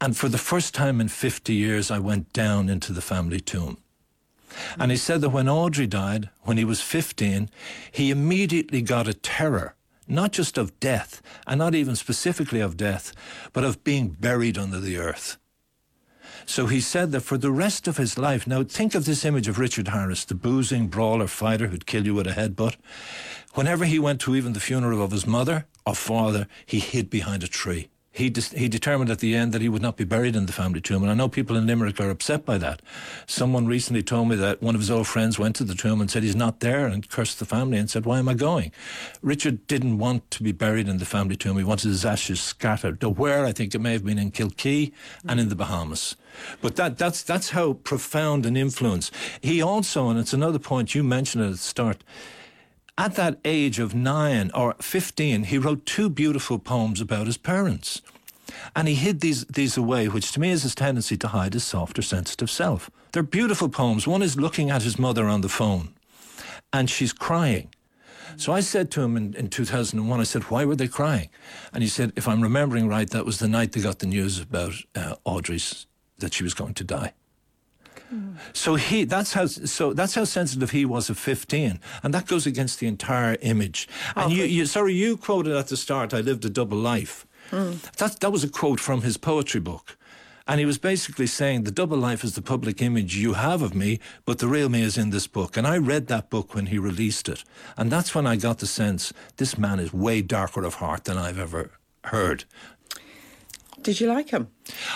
And 0.00 0.16
for 0.16 0.28
the 0.28 0.38
first 0.38 0.72
time 0.72 1.00
in 1.00 1.08
50 1.08 1.52
years, 1.52 1.90
I 1.90 1.98
went 1.98 2.32
down 2.32 2.68
into 2.68 2.92
the 2.92 3.02
family 3.02 3.40
tomb. 3.40 3.81
And 4.78 4.90
he 4.90 4.96
said 4.96 5.20
that 5.20 5.30
when 5.30 5.48
Audrey 5.48 5.86
died, 5.86 6.30
when 6.42 6.56
he 6.56 6.64
was 6.64 6.80
15, 6.80 7.50
he 7.90 8.10
immediately 8.10 8.82
got 8.82 9.08
a 9.08 9.14
terror, 9.14 9.74
not 10.08 10.32
just 10.32 10.58
of 10.58 10.78
death, 10.80 11.22
and 11.46 11.58
not 11.58 11.74
even 11.74 11.96
specifically 11.96 12.60
of 12.60 12.76
death, 12.76 13.12
but 13.52 13.64
of 13.64 13.84
being 13.84 14.08
buried 14.08 14.58
under 14.58 14.80
the 14.80 14.98
earth. 14.98 15.38
So 16.44 16.66
he 16.66 16.80
said 16.80 17.12
that 17.12 17.20
for 17.20 17.38
the 17.38 17.52
rest 17.52 17.86
of 17.86 17.98
his 17.98 18.18
life, 18.18 18.46
now 18.46 18.64
think 18.64 18.94
of 18.94 19.04
this 19.04 19.24
image 19.24 19.48
of 19.48 19.58
Richard 19.58 19.88
Harris, 19.88 20.24
the 20.24 20.34
boozing 20.34 20.88
brawler 20.88 21.28
fighter 21.28 21.68
who'd 21.68 21.86
kill 21.86 22.04
you 22.04 22.14
with 22.14 22.26
a 22.26 22.32
headbutt. 22.32 22.76
Whenever 23.54 23.84
he 23.84 23.98
went 23.98 24.20
to 24.22 24.34
even 24.34 24.52
the 24.52 24.60
funeral 24.60 25.02
of 25.02 25.12
his 25.12 25.26
mother 25.26 25.66
or 25.86 25.94
father, 25.94 26.48
he 26.66 26.80
hid 26.80 27.10
behind 27.10 27.42
a 27.44 27.48
tree 27.48 27.88
he 28.12 28.30
he 28.54 28.68
determined 28.68 29.10
at 29.10 29.20
the 29.20 29.34
end 29.34 29.52
that 29.52 29.62
he 29.62 29.70
would 29.70 29.80
not 29.80 29.96
be 29.96 30.04
buried 30.04 30.36
in 30.36 30.44
the 30.44 30.52
family 30.52 30.82
tomb. 30.82 31.02
And 31.02 31.10
I 31.10 31.14
know 31.14 31.28
people 31.28 31.56
in 31.56 31.66
Limerick 31.66 31.98
are 31.98 32.10
upset 32.10 32.44
by 32.44 32.58
that. 32.58 32.82
Someone 33.26 33.66
recently 33.66 34.02
told 34.02 34.28
me 34.28 34.36
that 34.36 34.60
one 34.62 34.74
of 34.74 34.82
his 34.82 34.90
old 34.90 35.06
friends 35.06 35.38
went 35.38 35.56
to 35.56 35.64
the 35.64 35.74
tomb 35.74 35.98
and 35.98 36.10
said 36.10 36.22
he's 36.22 36.36
not 36.36 36.60
there 36.60 36.86
and 36.86 37.08
cursed 37.08 37.38
the 37.38 37.46
family 37.46 37.78
and 37.78 37.88
said, 37.88 38.04
Why 38.04 38.18
am 38.18 38.28
I 38.28 38.34
going? 38.34 38.70
Richard 39.22 39.66
didn't 39.66 39.96
want 39.96 40.30
to 40.32 40.42
be 40.42 40.52
buried 40.52 40.88
in 40.88 40.98
the 40.98 41.06
family 41.06 41.36
tomb. 41.36 41.56
He 41.56 41.64
wanted 41.64 41.88
his 41.88 42.04
ashes 42.04 42.40
scattered. 42.40 43.00
To 43.00 43.08
where 43.08 43.46
I 43.46 43.52
think 43.52 43.74
it 43.74 43.80
may 43.80 43.92
have 43.92 44.04
been 44.04 44.18
in 44.18 44.30
Kilkee 44.30 44.92
and 45.26 45.40
in 45.40 45.48
the 45.48 45.56
Bahamas. 45.56 46.14
But 46.60 46.76
that, 46.76 46.98
that's, 46.98 47.22
that's 47.22 47.50
how 47.50 47.74
profound 47.74 48.44
an 48.44 48.58
influence. 48.58 49.10
He 49.40 49.62
also, 49.62 50.10
and 50.10 50.18
it's 50.18 50.34
another 50.34 50.58
point 50.58 50.94
you 50.94 51.02
mentioned 51.02 51.44
at 51.44 51.52
the 51.52 51.56
start, 51.56 52.04
at 52.98 53.14
that 53.14 53.38
age 53.44 53.78
of 53.78 53.94
nine 53.94 54.50
or 54.54 54.74
15, 54.80 55.44
he 55.44 55.58
wrote 55.58 55.86
two 55.86 56.10
beautiful 56.10 56.58
poems 56.58 57.00
about 57.00 57.26
his 57.26 57.38
parents. 57.38 58.02
And 58.76 58.86
he 58.86 58.94
hid 58.94 59.20
these, 59.20 59.44
these 59.46 59.76
away, 59.76 60.08
which 60.08 60.32
to 60.32 60.40
me 60.40 60.50
is 60.50 60.62
his 60.62 60.74
tendency 60.74 61.16
to 61.16 61.28
hide 61.28 61.54
his 61.54 61.64
softer, 61.64 62.02
sensitive 62.02 62.50
self. 62.50 62.90
They're 63.12 63.22
beautiful 63.22 63.68
poems. 63.68 64.06
One 64.06 64.22
is 64.22 64.36
looking 64.38 64.70
at 64.70 64.82
his 64.82 64.98
mother 64.98 65.26
on 65.26 65.40
the 65.40 65.48
phone, 65.48 65.94
and 66.72 66.88
she's 66.90 67.12
crying. 67.12 67.68
So 68.36 68.52
I 68.52 68.60
said 68.60 68.90
to 68.92 69.02
him 69.02 69.16
in, 69.16 69.34
in 69.34 69.48
2001, 69.48 70.20
I 70.20 70.22
said, 70.22 70.44
why 70.44 70.64
were 70.64 70.76
they 70.76 70.88
crying? 70.88 71.28
And 71.72 71.82
he 71.82 71.88
said, 71.88 72.12
if 72.16 72.26
I'm 72.26 72.40
remembering 72.40 72.88
right, 72.88 73.08
that 73.10 73.26
was 73.26 73.38
the 73.38 73.48
night 73.48 73.72
they 73.72 73.80
got 73.80 73.98
the 73.98 74.06
news 74.06 74.40
about 74.40 74.74
uh, 74.94 75.16
Audrey's, 75.24 75.86
that 76.18 76.34
she 76.34 76.42
was 76.42 76.54
going 76.54 76.74
to 76.74 76.84
die. 76.84 77.12
So 78.52 78.74
he 78.74 79.04
that's 79.04 79.32
how 79.32 79.46
so 79.46 79.92
that's 79.92 80.14
how 80.14 80.24
sensitive 80.24 80.70
he 80.70 80.84
was 80.84 81.10
at 81.10 81.16
15 81.16 81.80
and 82.02 82.14
that 82.14 82.26
goes 82.26 82.46
against 82.46 82.80
the 82.80 82.86
entire 82.86 83.36
image. 83.40 83.88
And 84.16 84.32
you, 84.32 84.44
you 84.44 84.66
sorry 84.66 84.94
you 84.94 85.16
quoted 85.16 85.56
at 85.56 85.68
the 85.68 85.76
start 85.76 86.12
I 86.12 86.20
lived 86.20 86.44
a 86.44 86.50
double 86.50 86.78
life. 86.78 87.26
Mm. 87.50 87.80
That 87.96 88.20
that 88.20 88.30
was 88.30 88.44
a 88.44 88.48
quote 88.48 88.80
from 88.80 89.02
his 89.02 89.16
poetry 89.16 89.60
book. 89.60 89.96
And 90.46 90.58
he 90.58 90.66
was 90.66 90.78
basically 90.78 91.28
saying 91.28 91.62
the 91.62 91.70
double 91.70 91.96
life 91.96 92.24
is 92.24 92.34
the 92.34 92.42
public 92.42 92.82
image 92.82 93.16
you 93.16 93.34
have 93.34 93.62
of 93.62 93.74
me, 93.74 94.00
but 94.24 94.38
the 94.38 94.48
real 94.48 94.68
me 94.68 94.82
is 94.82 94.98
in 94.98 95.10
this 95.10 95.28
book. 95.28 95.56
And 95.56 95.66
I 95.66 95.78
read 95.78 96.08
that 96.08 96.30
book 96.30 96.54
when 96.54 96.66
he 96.66 96.78
released 96.78 97.28
it. 97.28 97.44
And 97.76 97.92
that's 97.92 98.14
when 98.14 98.26
I 98.26 98.36
got 98.36 98.58
the 98.58 98.66
sense 98.66 99.12
this 99.36 99.56
man 99.56 99.78
is 99.78 99.92
way 99.92 100.20
darker 100.20 100.64
of 100.64 100.74
heart 100.74 101.04
than 101.04 101.16
I've 101.16 101.38
ever 101.38 101.70
heard. 102.04 102.44
Did 103.82 104.00
you 104.00 104.08
like 104.08 104.30
him? 104.30 104.48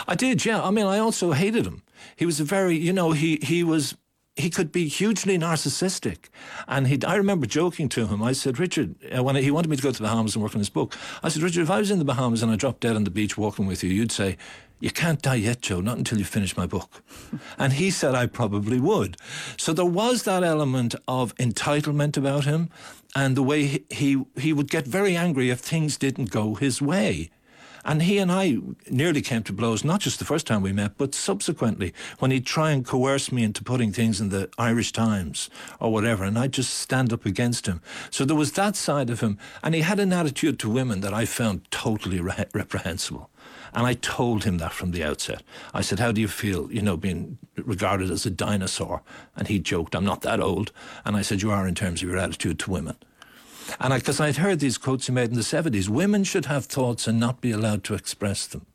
I 0.09 0.15
did, 0.15 0.45
yeah. 0.45 0.63
I 0.63 0.71
mean, 0.71 0.87
I 0.87 0.99
also 0.99 1.33
hated 1.33 1.67
him. 1.67 1.83
He 2.17 2.27
was 2.27 2.41
a 2.41 2.45
very, 2.45 2.77
you 2.77 2.93
know, 2.93 3.13
he 3.13 3.39
he 3.43 3.63
was 3.63 3.97
he 4.37 4.51
could 4.51 4.71
be 4.71 4.87
hugely 4.87 5.39
narcissistic. 5.39 6.29
And 6.69 6.89
he, 6.89 7.03
I 7.07 7.15
remember 7.17 7.47
joking 7.47 7.89
to 7.91 8.07
him. 8.07 8.23
I 8.23 8.33
said, 8.33 8.59
Richard, 8.59 8.95
uh, 9.17 9.23
when 9.23 9.35
he 9.37 9.51
wanted 9.51 9.69
me 9.69 9.77
to 9.77 9.83
go 9.83 9.91
to 9.91 9.99
the 9.99 10.07
Bahamas 10.07 10.35
and 10.35 10.43
work 10.43 10.55
on 10.55 10.59
his 10.59 10.69
book, 10.69 10.95
I 11.23 11.31
said, 11.31 11.43
Richard, 11.43 11.63
if 11.63 11.71
I 11.71 11.79
was 11.79 11.91
in 11.91 11.99
the 11.99 12.05
Bahamas 12.05 12.43
and 12.43 12.53
I 12.53 12.57
dropped 12.57 12.81
dead 12.81 12.97
on 12.97 13.05
the 13.05 13.11
beach 13.11 13.39
walking 13.39 13.67
with 13.67 13.83
you, 13.83 13.91
you'd 13.91 14.13
say, 14.13 14.37
you 14.79 14.91
can't 14.91 15.23
die 15.23 15.37
yet, 15.37 15.63
Joe, 15.63 15.81
not 15.81 15.97
until 15.97 16.19
you 16.19 16.25
finish 16.25 16.55
my 16.55 16.67
book. 16.67 17.03
and 17.59 17.73
he 17.73 17.91
said 17.91 18.15
I 18.15 18.27
probably 18.27 18.79
would. 18.79 19.17
So 19.57 19.73
there 19.73 19.87
was 19.87 20.25
that 20.25 20.45
element 20.45 20.95
of 21.09 21.35
entitlement 21.37 22.19
about 22.19 22.45
him 22.45 22.69
and 23.15 23.37
the 23.37 23.43
way 23.43 23.65
he, 23.65 23.85
he, 23.89 24.25
he 24.37 24.53
would 24.53 24.71
get 24.71 24.87
very 24.87 25.17
angry 25.17 25.49
if 25.49 25.61
things 25.61 25.97
didn't 25.97 26.31
go 26.31 26.57
his 26.57 26.83
way. 26.83 27.31
And 27.87 28.03
he 28.03 28.19
and 28.19 28.33
I 28.33 28.59
nearly 28.91 29.23
came 29.23 29.45
to 29.45 29.53
blows, 29.53 29.85
not 29.85 30.01
just 30.01 30.19
the 30.19 30.25
first 30.25 30.45
time 30.45 30.61
we 30.61 30.73
met, 30.73 30.99
but 30.99 31.15
subsequently 31.15 31.95
when 32.19 32.33
he'd 32.33 32.45
try 32.45 32.73
and 32.73 32.85
coerce 32.85 33.31
me 33.31 33.45
into 33.45 33.63
putting 33.63 33.93
things 33.93 34.21
in 34.21 34.31
the 34.31 34.51
Irish 34.59 34.91
Times 34.91 35.49
or 35.79 35.93
whatever, 35.93 36.25
and 36.25 36.37
I'd 36.37 36.53
just 36.53 36.75
stand 36.75 37.13
up 37.13 37.25
against 37.25 37.67
him. 37.67 37.81
So 38.11 38.25
there 38.25 38.35
was 38.35 38.53
that 38.53 38.75
side 38.75 39.09
of 39.09 39.21
him. 39.21 39.39
And 39.63 39.73
he 39.73 39.83
had 39.83 40.01
an 40.01 40.13
attitude 40.13 40.59
to 40.61 40.69
women 40.69 41.01
that 41.03 41.15
I 41.15 41.27
found 41.27 41.71
totally 41.71 42.21
re- 42.21 42.47
reprehensible. 42.53 43.31
And 43.73 43.87
I 43.87 43.95
told 43.95 44.43
him 44.43 44.59
that 44.59 44.73
from 44.73 44.91
the 44.91 45.05
outset. 45.05 45.45
I 45.73 45.83
said, 45.83 46.01
How 46.01 46.11
do 46.11 46.21
you 46.21 46.29
feel, 46.29 46.73
you 46.73 46.83
know, 46.83 46.97
being 46.97 47.39
regarded 47.57 48.11
as 48.11 48.27
a 48.27 48.31
dinosaur? 48.31 49.03
And 49.37 49.47
he 49.47 49.61
joked, 49.61 49.95
I'm 49.95 50.05
not 50.05 50.23
that 50.23 50.41
old. 50.41 50.73
And 51.05 51.17
I 51.17 51.23
said, 51.23 51.41
You 51.41 51.53
are 51.53 51.69
in 51.69 51.77
terms 51.77 52.03
of 52.03 52.09
your 52.09 52.19
attitude 52.19 52.59
to 52.61 52.71
women. 52.71 52.97
And 53.81 53.93
because 53.95 54.21
I'd 54.21 54.37
heard 54.37 54.61
these 54.61 54.79
quotes 54.79 55.07
he 55.07 55.13
made 55.13 55.31
in 55.31 55.37
the 55.37 55.43
70s 55.43 55.89
women 55.89 56.25
should 56.25 56.47
have 56.47 56.67
thoughts 56.67 57.07
and 57.07 57.19
not 57.19 57.41
be 57.41 57.51
allowed 57.51 57.85
to 57.85 57.95
express 57.95 58.47
them. 58.47 58.67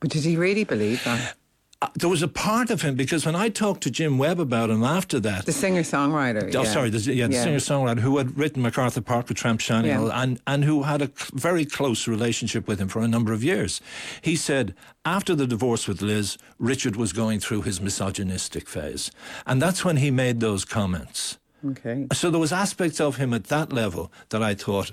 But 0.00 0.10
did 0.10 0.24
he 0.24 0.36
really 0.36 0.64
believe 0.64 1.02
that? 1.04 1.36
Uh, 1.84 1.88
there 1.96 2.08
was 2.08 2.22
a 2.22 2.28
part 2.28 2.70
of 2.70 2.80
him 2.80 2.94
because 2.94 3.26
when 3.26 3.36
I 3.36 3.50
talked 3.50 3.82
to 3.82 3.90
Jim 3.90 4.16
Webb 4.16 4.40
about 4.40 4.70
him 4.70 4.82
after 4.82 5.20
that, 5.20 5.44
the 5.44 5.52
singer 5.52 5.82
songwriter. 5.82 6.44
Oh, 6.54 6.62
yeah. 6.62 6.68
sorry, 6.68 6.88
the, 6.88 6.98
yeah, 7.12 7.26
the 7.26 7.34
yeah. 7.34 7.42
singer 7.42 7.58
songwriter 7.58 7.98
who 7.98 8.16
had 8.16 8.38
written 8.38 8.62
MacArthur 8.62 9.02
Park 9.02 9.28
with 9.28 9.36
Tramp 9.36 9.60
Shining 9.60 9.90
yeah. 9.90 10.22
and 10.22 10.40
and 10.46 10.64
who 10.64 10.84
had 10.84 11.02
a 11.02 11.10
very 11.34 11.66
close 11.66 12.08
relationship 12.08 12.66
with 12.66 12.80
him 12.80 12.88
for 12.88 13.02
a 13.02 13.08
number 13.08 13.34
of 13.34 13.44
years. 13.44 13.82
He 14.22 14.34
said 14.34 14.74
after 15.04 15.34
the 15.34 15.46
divorce 15.46 15.86
with 15.86 16.00
Liz, 16.00 16.38
Richard 16.58 16.96
was 16.96 17.12
going 17.12 17.40
through 17.40 17.62
his 17.62 17.82
misogynistic 17.82 18.66
phase, 18.66 19.10
and 19.46 19.60
that's 19.60 19.84
when 19.84 19.98
he 19.98 20.10
made 20.10 20.40
those 20.40 20.64
comments. 20.64 21.38
Okay. 21.64 22.06
So 22.12 22.30
there 22.30 22.40
was 22.40 22.52
aspects 22.52 23.00
of 23.00 23.16
him 23.16 23.32
at 23.32 23.44
that 23.44 23.72
level 23.72 24.12
that 24.30 24.42
I 24.42 24.54
thought 24.54 24.92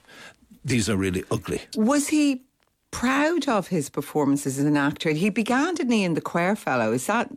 these 0.64 0.90
are 0.90 0.98
really 0.98 1.24
ugly. 1.32 1.62
Was 1.76 2.08
he 2.08 2.44
proud 2.92 3.48
of 3.48 3.68
his 3.68 3.90
performances 3.90 4.60
as 4.60 4.66
an 4.66 4.78
actor? 4.78 5.12
He 5.12 5.30
began, 5.30 5.76
didn't 5.76 5.94
he, 5.94 6.04
in 6.04 6.14
The 6.14 6.22
Quare 6.22 6.56
Fellow? 6.56 6.92
Is 6.92 7.08
that 7.08 7.32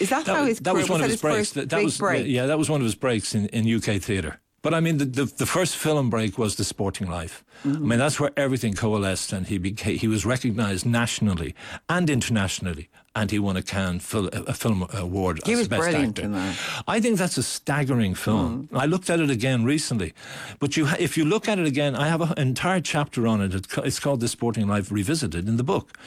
is 0.00 0.08
that, 0.08 0.24
that 0.24 0.36
how 0.36 0.44
his 0.44 0.60
that 0.60 0.74
was 0.74 0.88
one 0.88 1.00
was 1.00 1.06
of 1.06 1.10
his, 1.12 1.20
breaks? 1.20 1.52
That, 1.52 1.70
that 1.70 1.84
was 1.84 1.98
break? 1.98 2.26
yeah, 2.26 2.46
that 2.46 2.58
was 2.58 2.70
one 2.70 2.80
of 2.80 2.84
his 2.84 2.94
breaks 2.94 3.34
in, 3.34 3.46
in 3.48 3.72
UK 3.72 4.00
theatre. 4.00 4.40
But 4.62 4.74
I 4.74 4.80
mean, 4.80 4.98
the, 4.98 5.04
the, 5.04 5.24
the 5.26 5.46
first 5.46 5.76
film 5.76 6.10
break 6.10 6.38
was 6.38 6.56
The 6.56 6.64
Sporting 6.64 7.08
Life. 7.08 7.44
Mm-hmm. 7.62 7.84
I 7.84 7.86
mean, 7.86 7.98
that's 8.00 8.18
where 8.18 8.32
everything 8.36 8.72
coalesced, 8.72 9.32
and 9.32 9.46
he 9.46 9.58
became, 9.58 9.96
he 9.96 10.08
was 10.08 10.26
recognised 10.26 10.84
nationally 10.84 11.54
and 11.88 12.10
internationally 12.10 12.88
and 13.16 13.30
he 13.30 13.38
won 13.38 13.56
a 13.56 13.62
Cannes 13.62 14.00
fil- 14.00 14.28
a 14.28 14.52
film 14.52 14.86
award 14.92 15.40
he 15.44 15.54
as 15.54 15.58
was 15.58 15.68
best 15.68 15.80
brilliant 15.80 16.18
actor. 16.18 16.22
In 16.22 16.32
that. 16.32 16.56
I 16.86 17.00
think 17.00 17.18
that's 17.18 17.38
a 17.38 17.42
staggering 17.42 18.14
film. 18.14 18.68
Mm. 18.70 18.78
I 18.78 18.86
looked 18.86 19.10
at 19.10 19.18
it 19.18 19.30
again 19.30 19.64
recently, 19.64 20.12
but 20.60 20.76
you, 20.76 20.86
if 20.98 21.16
you 21.16 21.24
look 21.24 21.48
at 21.48 21.58
it 21.58 21.66
again, 21.66 21.96
I 21.96 22.06
have 22.08 22.20
an 22.20 22.38
entire 22.38 22.80
chapter 22.80 23.26
on 23.26 23.40
it. 23.40 23.50
It's 23.78 23.98
called 23.98 24.20
"The 24.20 24.28
Sporting 24.28 24.68
Life 24.68 24.92
Revisited" 24.92 25.48
in 25.48 25.56
the 25.56 25.64
book. 25.64 25.98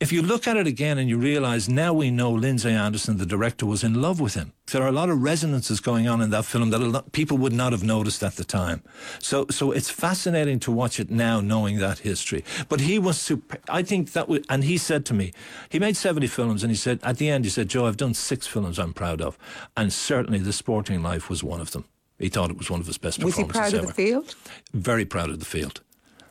If 0.00 0.12
you 0.12 0.22
look 0.22 0.46
at 0.46 0.56
it 0.56 0.66
again 0.66 0.98
and 0.98 1.08
you 1.08 1.18
realise 1.18 1.68
now 1.68 1.92
we 1.92 2.10
know 2.10 2.30
Lindsay 2.46 2.70
Anderson, 2.70 3.18
the 3.18 3.26
director, 3.26 3.66
was 3.66 3.82
in 3.84 3.94
love 4.06 4.18
with 4.24 4.34
him. 4.34 4.52
There 4.72 4.82
are 4.82 4.88
a 4.88 4.98
lot 5.00 5.10
of 5.10 5.22
resonances 5.22 5.80
going 5.80 6.08
on 6.08 6.22
in 6.22 6.30
that 6.30 6.44
film 6.44 6.70
that 6.70 6.80
lot, 6.80 7.12
people 7.12 7.36
would 7.42 7.52
not 7.52 7.72
have 7.72 7.84
noticed 7.84 8.22
at 8.22 8.36
the 8.36 8.44
time. 8.44 8.82
So, 9.18 9.46
so 9.50 9.70
it's 9.70 9.90
fascinating 9.90 10.58
to 10.60 10.72
watch 10.72 10.98
it 10.98 11.10
now, 11.10 11.40
knowing 11.40 11.78
that 11.78 11.98
history. 11.98 12.42
But 12.68 12.80
he 12.80 12.98
was 12.98 13.16
super. 13.20 13.58
I 13.68 13.82
think 13.82 14.12
that, 14.12 14.28
was, 14.28 14.40
and 14.48 14.64
he 14.64 14.76
said 14.78 15.04
to 15.06 15.14
me, 15.14 15.32
he 15.68 15.78
made 15.78 15.96
seventy 15.96 16.26
films 16.26 16.51
films, 16.52 16.62
and 16.62 16.70
he 16.70 16.76
said 16.76 17.00
at 17.02 17.18
the 17.18 17.30
end, 17.30 17.44
he 17.44 17.50
said, 17.50 17.68
"Joe, 17.68 17.86
I've 17.86 17.96
done 17.96 18.14
six 18.14 18.46
films 18.46 18.78
I'm 18.78 18.92
proud 18.92 19.20
of, 19.20 19.38
and 19.76 19.92
certainly 19.92 20.38
The 20.38 20.52
Sporting 20.52 21.02
Life 21.02 21.30
was 21.30 21.42
one 21.42 21.60
of 21.60 21.70
them." 21.70 21.84
He 22.18 22.28
thought 22.28 22.50
it 22.50 22.58
was 22.58 22.70
one 22.70 22.80
of 22.80 22.86
his 22.86 22.98
best 22.98 23.22
was 23.24 23.34
performances 23.34 23.62
Was 23.62 23.70
he 23.72 23.72
proud 23.72 23.80
ever. 23.80 23.90
of 23.90 23.96
the 23.96 24.02
field? 24.02 24.34
Very 24.72 25.04
proud 25.04 25.30
of 25.30 25.38
the 25.40 25.44
field. 25.44 25.80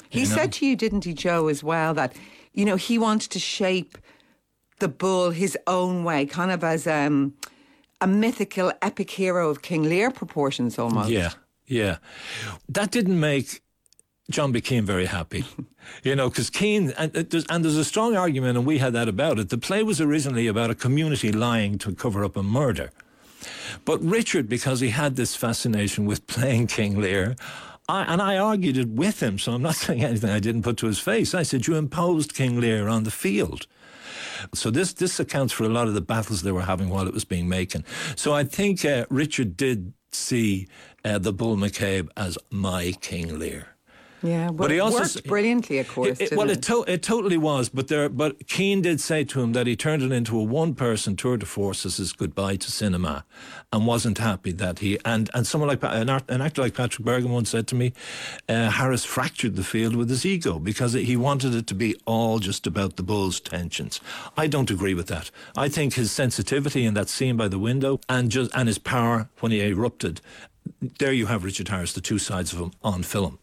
He 0.10 0.22
you 0.22 0.30
know? 0.30 0.36
said 0.36 0.54
to 0.54 0.66
you, 0.66 0.76
didn't 0.78 1.04
he, 1.04 1.14
Joe, 1.14 1.48
as 1.48 1.64
well, 1.64 1.94
that 1.96 2.16
you 2.54 2.66
know 2.66 2.76
he 2.76 2.98
wanted 2.98 3.32
to 3.32 3.40
shape 3.40 3.98
the 4.80 4.88
bull 4.88 5.32
his 5.32 5.58
own 5.68 6.04
way, 6.04 6.26
kind 6.26 6.52
of 6.52 6.64
as 6.64 6.88
um, 6.88 7.34
a 8.00 8.08
mythical 8.08 8.72
epic 8.82 9.10
hero 9.10 9.50
of 9.50 9.62
King 9.62 9.84
Lear 9.84 10.12
proportions, 10.12 10.78
almost. 10.78 11.10
Yeah, 11.10 11.32
yeah. 11.68 11.98
That 12.70 12.92
didn't 12.92 13.20
make 13.20 13.62
John 14.32 14.52
B. 14.52 14.62
Keane 14.62 14.86
very 14.86 15.06
happy. 15.06 15.46
you 16.04 16.16
know, 16.16 16.30
because 16.30 16.50
Keane, 16.50 16.94
and 16.98 17.16
uh, 17.16 17.24
there's, 17.30 17.46
and 17.50 17.64
there's 17.64 17.78
a 17.78 17.86
strong 17.86 18.16
argument, 18.16 18.58
and 18.58 18.66
we 18.66 18.78
had 18.78 18.94
that 18.94 19.08
about 19.08 19.40
it. 19.40 19.50
The 19.50 19.58
play 19.58 19.84
was 19.84 20.02
originally 20.02 20.48
about 20.48 20.70
a 20.70 20.76
community 20.76 21.32
lying 21.32 21.78
to 21.80 21.94
cover 21.94 22.24
up 22.24 22.36
a 22.36 22.44
murder. 22.44 22.92
But 23.86 24.02
Richard, 24.04 24.48
because 24.48 24.80
he 24.80 24.90
had 24.90 25.16
this 25.16 25.36
fascination 25.36 26.06
with 26.06 26.28
playing 26.28 26.68
King 26.68 27.00
Lear, 27.00 27.36
I, 27.90 28.04
and 28.04 28.22
I 28.22 28.38
argued 28.38 28.78
it 28.78 28.90
with 28.90 29.22
him, 29.22 29.40
so 29.40 29.54
I'm 29.54 29.62
not 29.62 29.76
saying 29.84 30.04
anything 30.04 30.30
I 30.30 30.40
didn't 30.40 30.64
put 30.64 30.78
to 30.78 30.88
his 30.88 31.00
face. 31.00 31.34
I 31.34 31.44
said, 31.44 31.68
You 31.68 31.76
imposed 31.76 32.34
King 32.34 32.60
Lear 32.60 32.88
on 32.88 33.04
the 33.04 33.12
field. 33.12 33.68
So 34.54 34.72
this 34.72 34.94
this 34.94 35.20
accounts 35.20 35.54
for 35.54 35.66
a 35.66 35.70
lot 35.70 35.88
of 35.88 35.94
the 35.94 36.02
battles 36.02 36.42
they 36.42 36.52
were 36.52 36.64
having 36.64 36.90
while 36.90 37.08
it 37.08 37.14
was 37.14 37.26
being 37.26 37.48
made. 37.48 37.72
So 38.16 38.34
I 38.34 38.44
think 38.44 38.84
uh, 38.84 39.06
Richard 39.10 39.56
did 39.56 39.94
see 40.12 40.68
uh, 41.06 41.20
the 41.20 41.34
Bull 41.34 41.56
McCabe 41.58 42.10
as 42.18 42.38
my 42.50 42.94
King 43.02 43.38
Lear. 43.38 43.68
Yeah, 44.24 44.46
well, 44.46 44.54
but 44.54 44.72
he 44.72 44.80
also 44.80 45.00
worked 45.00 45.28
brilliantly, 45.28 45.80
of 45.80 45.88
course. 45.88 46.20
It, 46.20 46.32
it, 46.32 46.38
well, 46.38 46.50
it, 46.50 46.62
to, 46.64 46.84
it 46.88 47.02
totally 47.02 47.38
was, 47.38 47.70
but 47.70 47.88
there, 47.88 48.08
but 48.08 48.48
Keane 48.48 48.82
did 48.82 49.02
say 49.02 49.24
to 49.24 49.42
him 49.42 49.54
that 49.54 49.66
he 49.66 49.76
turned 49.76 50.04
it 50.04 50.12
into 50.12 50.40
a 50.40 50.44
one-person 50.44 51.16
tour 51.16 51.38
de 51.38 51.46
force 51.46 51.86
as 51.86 51.98
his 51.98 52.14
goodbye 52.14 52.58
to 52.58 52.72
cinema, 52.72 53.26
and 53.74 53.88
wasn't 53.88 54.20
happy 54.20 54.52
that 54.52 54.80
he 54.80 55.00
and 55.06 55.30
and 55.34 55.48
someone 55.48 55.70
like 55.70 55.84
an, 55.84 56.10
art, 56.10 56.30
an 56.30 56.42
actor 56.42 56.62
like 56.62 56.76
Patrick 56.76 57.06
Bergin 57.06 57.30
once 57.30 57.50
said 57.50 57.68
to 57.68 57.76
me, 57.76 57.94
uh, 58.48 58.70
Harris 58.70 59.06
fractured 59.06 59.56
the 59.56 59.64
field 59.64 59.96
with 59.96 60.10
his 60.10 60.26
ego 60.26 60.60
because 60.60 60.94
he 60.94 61.18
wanted 61.18 61.56
it 61.56 61.66
to 61.68 61.76
be 61.76 61.96
all 62.06 62.38
just 62.40 62.68
about 62.68 62.98
the 62.98 63.04
Bulls' 63.04 63.40
tensions. 63.40 64.00
I 64.38 64.48
don't 64.48 64.70
agree 64.70 64.94
with 64.94 65.08
that. 65.08 65.32
I 65.58 65.68
think 65.68 65.96
his 65.96 66.12
sensitivity 66.12 66.86
in 66.86 66.94
that 66.94 67.10
scene 67.10 67.38
by 67.38 67.48
the 67.48 67.60
window 67.60 68.00
and 68.08 68.30
just 68.30 68.52
and 68.54 68.68
his 68.68 68.78
power 68.78 69.30
when 69.40 69.52
he 69.52 69.62
erupted 69.62 70.22
there 70.98 71.14
you 71.14 71.28
have 71.28 71.44
Richard 71.44 71.68
Harris, 71.68 71.94
the 71.94 72.02
two 72.02 72.18
sides 72.18 72.54
of 72.54 72.60
him 72.60 72.72
on 72.84 73.04
film. 73.04 73.40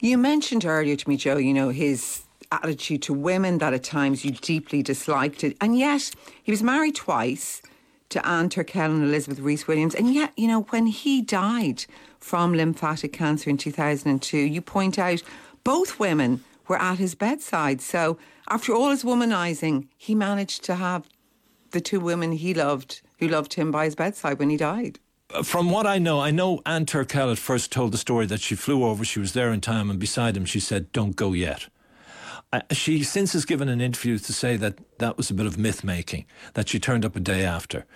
You 0.00 0.18
mentioned 0.18 0.64
earlier 0.64 0.96
to 0.96 1.08
me, 1.08 1.16
Joe, 1.16 1.36
you 1.36 1.54
know, 1.54 1.68
his 1.68 2.24
attitude 2.52 3.02
to 3.02 3.14
women 3.14 3.58
that 3.58 3.72
at 3.72 3.84
times 3.84 4.24
you 4.24 4.32
deeply 4.32 4.82
disliked 4.82 5.44
it. 5.44 5.56
And 5.60 5.78
yet, 5.78 6.10
he 6.42 6.50
was 6.50 6.62
married 6.62 6.96
twice 6.96 7.62
to 8.08 8.26
Anne 8.26 8.48
Turkel 8.48 8.86
and 8.86 9.04
Elizabeth 9.04 9.38
Rees 9.38 9.68
Williams. 9.68 9.94
And 9.94 10.12
yet, 10.12 10.32
you 10.36 10.48
know, 10.48 10.62
when 10.62 10.86
he 10.86 11.22
died 11.22 11.84
from 12.18 12.52
lymphatic 12.54 13.12
cancer 13.12 13.48
in 13.48 13.56
2002, 13.56 14.36
you 14.36 14.60
point 14.60 14.98
out 14.98 15.22
both 15.62 16.00
women 16.00 16.42
were 16.66 16.80
at 16.80 16.98
his 16.98 17.14
bedside. 17.14 17.80
So, 17.80 18.18
after 18.48 18.74
all 18.74 18.90
his 18.90 19.04
womanizing, 19.04 19.86
he 19.96 20.16
managed 20.16 20.64
to 20.64 20.74
have 20.74 21.08
the 21.70 21.80
two 21.80 22.00
women 22.00 22.32
he 22.32 22.52
loved 22.52 23.00
who 23.20 23.28
loved 23.28 23.54
him 23.54 23.70
by 23.70 23.84
his 23.84 23.94
bedside 23.94 24.40
when 24.40 24.50
he 24.50 24.56
died 24.56 24.98
from 25.42 25.70
what 25.70 25.86
I 25.86 25.98
know, 25.98 26.20
I 26.20 26.30
know 26.30 26.60
Anne 26.66 26.86
Turkel 26.86 27.30
at 27.30 27.38
first 27.38 27.72
told 27.72 27.92
the 27.92 27.98
story 27.98 28.26
that 28.26 28.40
she 28.40 28.54
flew 28.54 28.84
over, 28.84 29.04
she 29.04 29.20
was 29.20 29.32
there 29.32 29.52
in 29.52 29.60
time, 29.60 29.90
and 29.90 29.98
beside 29.98 30.36
him 30.36 30.44
she 30.44 30.60
said, 30.60 30.92
Don't 30.92 31.16
go 31.16 31.32
yet. 31.32 31.68
She 32.72 33.04
since 33.04 33.32
has 33.34 33.44
given 33.44 33.68
an 33.68 33.80
interview 33.80 34.18
to 34.18 34.32
say 34.32 34.56
that 34.56 34.78
that 34.98 35.16
was 35.16 35.30
a 35.30 35.34
bit 35.34 35.46
of 35.46 35.56
myth 35.56 35.84
making, 35.84 36.24
that 36.54 36.68
she 36.68 36.80
turned 36.80 37.04
up 37.04 37.14
a 37.14 37.20
day 37.20 37.44
after. 37.44 37.86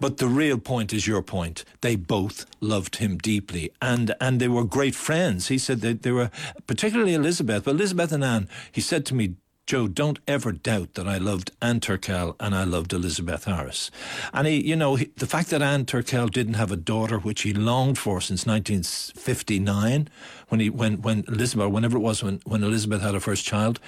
But 0.00 0.16
the 0.16 0.26
real 0.26 0.58
point 0.58 0.92
is 0.92 1.06
your 1.06 1.22
point. 1.22 1.64
They 1.80 1.94
both 1.94 2.44
loved 2.60 2.96
him 2.96 3.18
deeply 3.18 3.70
and, 3.80 4.16
and 4.20 4.40
they 4.40 4.48
were 4.48 4.64
great 4.64 4.96
friends. 4.96 5.46
He 5.46 5.58
said 5.58 5.80
that 5.82 6.02
they 6.02 6.10
were, 6.10 6.30
particularly 6.66 7.14
Elizabeth, 7.14 7.64
but 7.64 7.76
Elizabeth 7.76 8.10
and 8.10 8.24
Anne, 8.24 8.48
he 8.72 8.80
said 8.80 9.06
to 9.06 9.14
me, 9.14 9.36
Joe, 9.70 9.86
don't 9.86 10.18
ever 10.26 10.50
doubt 10.50 10.94
that 10.94 11.06
I 11.06 11.18
loved 11.18 11.52
Anne 11.62 11.78
Turkel 11.78 12.34
and 12.40 12.56
I 12.56 12.64
loved 12.64 12.92
Elizabeth 12.92 13.44
Harris. 13.44 13.92
And 14.34 14.48
he, 14.48 14.66
you 14.66 14.74
know, 14.74 14.96
he, 14.96 15.12
the 15.16 15.28
fact 15.28 15.50
that 15.50 15.62
Anne 15.62 15.84
Turkel 15.84 16.28
didn't 16.28 16.54
have 16.54 16.72
a 16.72 16.76
daughter, 16.76 17.20
which 17.20 17.42
he 17.42 17.52
longed 17.52 17.96
for 17.96 18.20
since 18.20 18.44
1959, 18.44 20.08
when 20.48 20.60
he, 20.60 20.70
when, 20.70 21.00
when 21.02 21.22
Elizabeth, 21.28 21.70
whenever 21.70 21.98
it 21.98 22.00
was 22.00 22.20
when, 22.20 22.40
when 22.44 22.64
Elizabeth 22.64 23.00
had 23.00 23.14
her 23.14 23.20
first 23.20 23.44
child, 23.44 23.78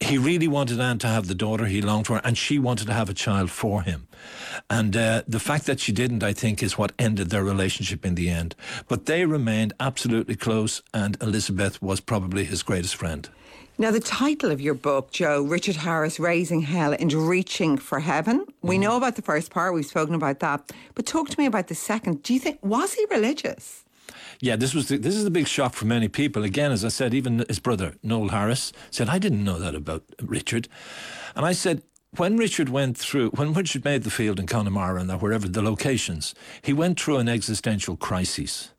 he 0.00 0.16
really 0.16 0.48
wanted 0.48 0.80
Anne 0.80 0.96
to 1.00 1.06
have 1.06 1.26
the 1.26 1.34
daughter 1.34 1.66
he 1.66 1.82
longed 1.82 2.06
for, 2.06 2.22
and 2.24 2.38
she 2.38 2.58
wanted 2.58 2.86
to 2.86 2.94
have 2.94 3.10
a 3.10 3.14
child 3.14 3.50
for 3.50 3.82
him. 3.82 4.08
And 4.70 4.96
uh, 4.96 5.24
the 5.28 5.38
fact 5.38 5.66
that 5.66 5.80
she 5.80 5.92
didn't, 5.92 6.22
I 6.22 6.32
think, 6.32 6.62
is 6.62 6.78
what 6.78 6.92
ended 6.98 7.28
their 7.28 7.44
relationship 7.44 8.06
in 8.06 8.14
the 8.14 8.30
end. 8.30 8.54
But 8.88 9.04
they 9.04 9.26
remained 9.26 9.74
absolutely 9.78 10.36
close, 10.36 10.80
and 10.94 11.18
Elizabeth 11.20 11.82
was 11.82 12.00
probably 12.00 12.44
his 12.44 12.62
greatest 12.62 12.96
friend. 12.96 13.28
Now, 13.80 13.90
the 13.90 13.98
title 13.98 14.50
of 14.50 14.60
your 14.60 14.74
book, 14.74 15.10
Joe, 15.10 15.42
Richard 15.42 15.76
Harris, 15.76 16.20
Raising 16.20 16.60
Hell 16.60 16.92
and 16.92 17.10
Reaching 17.14 17.78
for 17.78 18.00
Heaven. 18.00 18.44
We 18.60 18.74
Mm-hmm. 18.74 18.82
know 18.82 18.96
about 18.98 19.16
the 19.16 19.22
first 19.22 19.50
part, 19.50 19.72
we've 19.72 19.86
spoken 19.86 20.14
about 20.14 20.40
that. 20.40 20.70
But 20.94 21.06
talk 21.06 21.30
to 21.30 21.40
me 21.40 21.46
about 21.46 21.68
the 21.68 21.74
second. 21.74 22.22
Do 22.22 22.34
you 22.34 22.40
think, 22.40 22.58
was 22.62 22.92
he 22.92 23.06
religious? 23.10 23.84
Yeah, 24.38 24.56
this 24.56 24.74
was 24.74 24.88
the, 24.88 24.98
this 24.98 25.16
is 25.16 25.24
a 25.24 25.30
big 25.30 25.46
shock 25.46 25.72
for 25.72 25.86
many 25.86 26.08
people. 26.08 26.44
Again, 26.44 26.72
as 26.72 26.84
I 26.84 26.88
said, 26.88 27.14
even 27.14 27.42
his 27.48 27.58
brother 27.58 27.94
Noel 28.02 28.28
Harris 28.28 28.70
said, 28.90 29.08
"I 29.08 29.18
didn't 29.18 29.44
know 29.44 29.58
that 29.58 29.74
about 29.74 30.02
Richard," 30.20 30.68
and 31.34 31.46
I 31.46 31.52
said, 31.52 31.82
when 32.16 32.36
Richard 32.36 32.68
went 32.68 32.98
through, 32.98 33.30
when 33.30 33.54
Richard 33.54 33.84
made 33.84 34.02
the 34.02 34.10
field 34.10 34.38
in 34.38 34.46
Connemara 34.46 35.00
and 35.00 35.08
that 35.08 35.22
wherever 35.22 35.48
the 35.48 35.62
locations, 35.62 36.34
he 36.60 36.74
went 36.74 37.00
through 37.00 37.16
an 37.16 37.28
existential 37.30 37.96
crisis. 37.96 38.72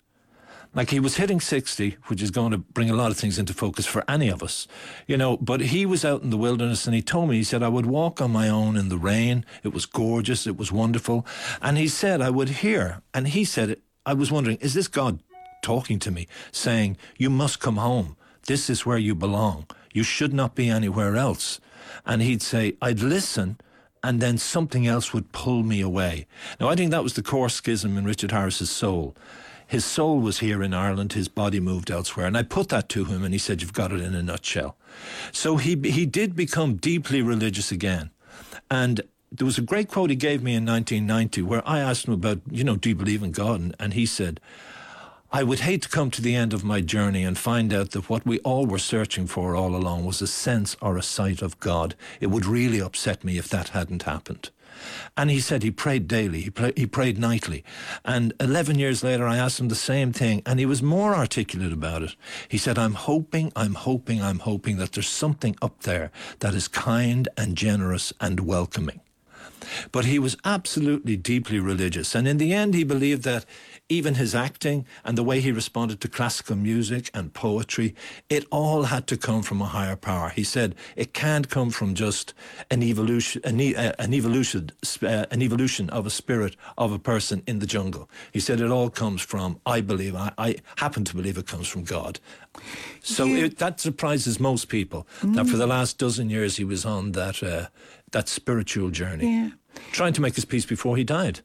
Like 0.73 0.89
he 0.89 1.01
was 1.01 1.17
hitting 1.17 1.41
60, 1.41 1.97
which 2.07 2.21
is 2.21 2.31
going 2.31 2.51
to 2.51 2.57
bring 2.57 2.89
a 2.89 2.95
lot 2.95 3.11
of 3.11 3.17
things 3.17 3.37
into 3.37 3.53
focus 3.53 3.85
for 3.85 4.05
any 4.07 4.29
of 4.29 4.41
us, 4.41 4.67
you 5.05 5.17
know. 5.17 5.35
But 5.37 5.59
he 5.59 5.85
was 5.85 6.05
out 6.05 6.21
in 6.21 6.29
the 6.29 6.37
wilderness 6.37 6.85
and 6.85 6.95
he 6.95 7.01
told 7.01 7.29
me, 7.29 7.35
he 7.35 7.43
said, 7.43 7.61
I 7.61 7.67
would 7.67 7.85
walk 7.85 8.21
on 8.21 8.31
my 8.31 8.47
own 8.47 8.77
in 8.77 8.87
the 8.87 8.97
rain. 8.97 9.45
It 9.63 9.73
was 9.73 9.85
gorgeous. 9.85 10.47
It 10.47 10.57
was 10.57 10.71
wonderful. 10.71 11.25
And 11.61 11.77
he 11.77 11.89
said, 11.89 12.21
I 12.21 12.29
would 12.29 12.49
hear, 12.49 13.01
and 13.13 13.27
he 13.27 13.43
said, 13.43 13.81
I 14.05 14.13
was 14.13 14.31
wondering, 14.31 14.57
is 14.61 14.73
this 14.73 14.87
God 14.87 15.19
talking 15.61 15.99
to 15.99 16.11
me, 16.11 16.27
saying, 16.51 16.97
You 17.17 17.29
must 17.29 17.59
come 17.59 17.77
home. 17.77 18.15
This 18.47 18.69
is 18.69 18.85
where 18.85 18.97
you 18.97 19.13
belong. 19.13 19.67
You 19.93 20.03
should 20.03 20.33
not 20.33 20.55
be 20.55 20.69
anywhere 20.69 21.17
else. 21.17 21.59
And 22.05 22.21
he'd 22.21 22.41
say, 22.41 22.77
I'd 22.81 23.01
listen 23.01 23.59
and 24.03 24.19
then 24.19 24.37
something 24.37 24.87
else 24.87 25.13
would 25.13 25.31
pull 25.31 25.63
me 25.63 25.81
away. 25.81 26.25
Now, 26.59 26.69
I 26.69 26.75
think 26.75 26.91
that 26.91 27.03
was 27.03 27.13
the 27.13 27.21
core 27.21 27.49
schism 27.49 27.97
in 27.97 28.05
Richard 28.05 28.31
Harris's 28.31 28.69
soul. 28.69 29.15
His 29.71 29.85
soul 29.85 30.19
was 30.19 30.39
here 30.39 30.61
in 30.61 30.73
Ireland, 30.73 31.13
his 31.13 31.29
body 31.29 31.61
moved 31.61 31.89
elsewhere. 31.89 32.25
And 32.25 32.35
I 32.35 32.43
put 32.43 32.67
that 32.67 32.89
to 32.89 33.05
him, 33.05 33.23
and 33.23 33.33
he 33.33 33.37
said, 33.37 33.61
You've 33.61 33.71
got 33.71 33.93
it 33.93 34.01
in 34.01 34.13
a 34.13 34.21
nutshell. 34.21 34.75
So 35.31 35.55
he, 35.55 35.77
he 35.77 36.05
did 36.05 36.35
become 36.35 36.75
deeply 36.75 37.21
religious 37.21 37.71
again. 37.71 38.09
And 38.69 38.99
there 39.31 39.45
was 39.45 39.57
a 39.57 39.61
great 39.61 39.87
quote 39.87 40.09
he 40.09 40.17
gave 40.17 40.43
me 40.43 40.55
in 40.55 40.65
1990 40.65 41.43
where 41.43 41.65
I 41.65 41.79
asked 41.79 42.05
him 42.05 42.13
about, 42.13 42.41
you 42.51 42.65
know, 42.65 42.75
do 42.75 42.89
you 42.89 42.95
believe 42.95 43.23
in 43.23 43.31
God? 43.31 43.61
And, 43.61 43.75
and 43.79 43.93
he 43.93 44.05
said, 44.05 44.41
I 45.31 45.43
would 45.43 45.61
hate 45.61 45.83
to 45.83 45.89
come 45.89 46.11
to 46.11 46.21
the 46.21 46.35
end 46.35 46.53
of 46.53 46.65
my 46.65 46.81
journey 46.81 47.23
and 47.23 47.37
find 47.37 47.73
out 47.73 47.91
that 47.91 48.09
what 48.09 48.25
we 48.25 48.39
all 48.39 48.65
were 48.65 48.77
searching 48.77 49.25
for 49.25 49.55
all 49.55 49.73
along 49.73 50.03
was 50.03 50.21
a 50.21 50.27
sense 50.27 50.75
or 50.81 50.97
a 50.97 51.01
sight 51.01 51.41
of 51.41 51.57
God. 51.61 51.95
It 52.19 52.27
would 52.27 52.45
really 52.45 52.81
upset 52.81 53.23
me 53.23 53.37
if 53.37 53.47
that 53.47 53.69
hadn't 53.69 54.03
happened. 54.03 54.49
And 55.17 55.29
he 55.29 55.39
said 55.39 55.63
he 55.63 55.71
prayed 55.71 56.07
daily, 56.07 56.41
he, 56.41 56.49
pray, 56.49 56.73
he 56.75 56.85
prayed 56.85 57.17
nightly. 57.17 57.63
And 58.05 58.33
11 58.39 58.79
years 58.79 59.03
later, 59.03 59.27
I 59.27 59.37
asked 59.37 59.59
him 59.59 59.67
the 59.67 59.75
same 59.75 60.13
thing, 60.13 60.41
and 60.45 60.59
he 60.59 60.65
was 60.65 60.81
more 60.81 61.15
articulate 61.15 61.73
about 61.73 62.03
it. 62.03 62.15
He 62.47 62.57
said, 62.57 62.77
I'm 62.77 62.93
hoping, 62.95 63.51
I'm 63.55 63.75
hoping, 63.75 64.21
I'm 64.21 64.39
hoping 64.39 64.77
that 64.77 64.93
there's 64.93 65.09
something 65.09 65.55
up 65.61 65.81
there 65.81 66.11
that 66.39 66.53
is 66.53 66.67
kind 66.67 67.27
and 67.37 67.55
generous 67.55 68.13
and 68.19 68.41
welcoming. 68.41 69.01
But 69.91 70.05
he 70.05 70.19
was 70.19 70.37
absolutely 70.43 71.15
deeply 71.15 71.59
religious. 71.59 72.15
And 72.15 72.27
in 72.27 72.37
the 72.37 72.53
end, 72.53 72.73
he 72.73 72.83
believed 72.83 73.23
that 73.23 73.45
even 73.91 74.15
his 74.15 74.33
acting 74.33 74.85
and 75.03 75.17
the 75.17 75.23
way 75.23 75.41
he 75.41 75.51
responded 75.51 75.99
to 76.01 76.07
classical 76.07 76.55
music 76.55 77.09
and 77.13 77.33
poetry, 77.33 77.93
it 78.29 78.45
all 78.49 78.83
had 78.83 79.05
to 79.07 79.17
come 79.17 79.41
from 79.43 79.61
a 79.61 79.65
higher 79.65 79.97
power. 79.97 80.29
He 80.29 80.43
said 80.45 80.75
it 80.95 81.13
can't 81.13 81.49
come 81.49 81.69
from 81.71 81.93
just 81.93 82.33
an 82.69 82.81
evolution, 82.83 83.41
an, 83.43 83.59
e- 83.59 83.75
uh, 83.75 83.91
an 83.99 84.13
evolution, 84.13 84.71
uh, 85.03 85.25
an 85.29 85.41
evolution 85.41 85.89
of 85.89 86.05
a 86.05 86.09
spirit 86.09 86.55
of 86.77 86.91
a 86.93 86.99
person 86.99 87.43
in 87.45 87.59
the 87.59 87.65
jungle. 87.67 88.09
He 88.31 88.39
said 88.39 88.61
it 88.61 88.71
all 88.71 88.89
comes 88.89 89.21
from. 89.21 89.59
I 89.65 89.81
believe. 89.81 90.15
I, 90.15 90.31
I 90.37 90.55
happen 90.77 91.03
to 91.05 91.15
believe 91.15 91.37
it 91.37 91.47
comes 91.47 91.67
from 91.67 91.83
God. 91.83 92.19
So 93.03 93.25
You- 93.25 93.45
it, 93.45 93.57
that 93.57 93.79
surprises 93.79 94.39
most 94.39 94.69
people. 94.69 95.05
That 95.23 95.47
for 95.47 95.57
the 95.57 95.67
last 95.67 95.97
dozen 95.97 96.29
years 96.29 96.57
he 96.57 96.63
was 96.63 96.85
on 96.85 97.11
that 97.13 97.43
uh, 97.43 97.67
that 98.11 98.27
spiritual 98.29 98.89
journey, 98.91 99.25
Yeah. 99.35 99.49
trying 99.91 100.13
to 100.13 100.21
make 100.21 100.35
his 100.35 100.45
peace 100.45 100.65
before 100.65 100.97
he 100.97 101.03
died. 101.03 101.41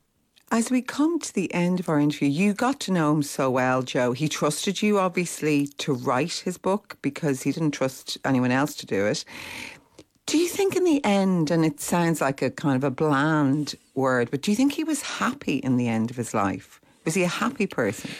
As 0.52 0.70
we 0.70 0.80
come 0.80 1.18
to 1.18 1.34
the 1.34 1.52
end 1.52 1.80
of 1.80 1.88
our 1.88 1.98
interview, 1.98 2.28
you 2.28 2.54
got 2.54 2.78
to 2.80 2.92
know 2.92 3.12
him 3.12 3.22
so 3.24 3.50
well, 3.50 3.82
Joe. 3.82 4.12
He 4.12 4.28
trusted 4.28 4.80
you, 4.80 4.98
obviously, 4.98 5.66
to 5.78 5.92
write 5.92 6.34
his 6.34 6.56
book 6.56 6.98
because 7.02 7.42
he 7.42 7.50
didn't 7.50 7.72
trust 7.72 8.16
anyone 8.24 8.52
else 8.52 8.74
to 8.76 8.86
do 8.86 9.06
it. 9.06 9.24
Do 10.26 10.38
you 10.38 10.48
think, 10.48 10.76
in 10.76 10.84
the 10.84 11.04
end, 11.04 11.50
and 11.50 11.64
it 11.64 11.80
sounds 11.80 12.20
like 12.20 12.42
a 12.42 12.50
kind 12.50 12.76
of 12.76 12.84
a 12.84 12.90
bland 12.90 13.74
word, 13.94 14.30
but 14.30 14.42
do 14.42 14.52
you 14.52 14.56
think 14.56 14.72
he 14.72 14.84
was 14.84 15.02
happy 15.02 15.56
in 15.56 15.76
the 15.76 15.88
end 15.88 16.10
of 16.10 16.16
his 16.16 16.32
life? 16.32 16.80
Was 17.04 17.14
he 17.14 17.24
a 17.24 17.28
happy 17.28 17.66
person? 17.66 18.10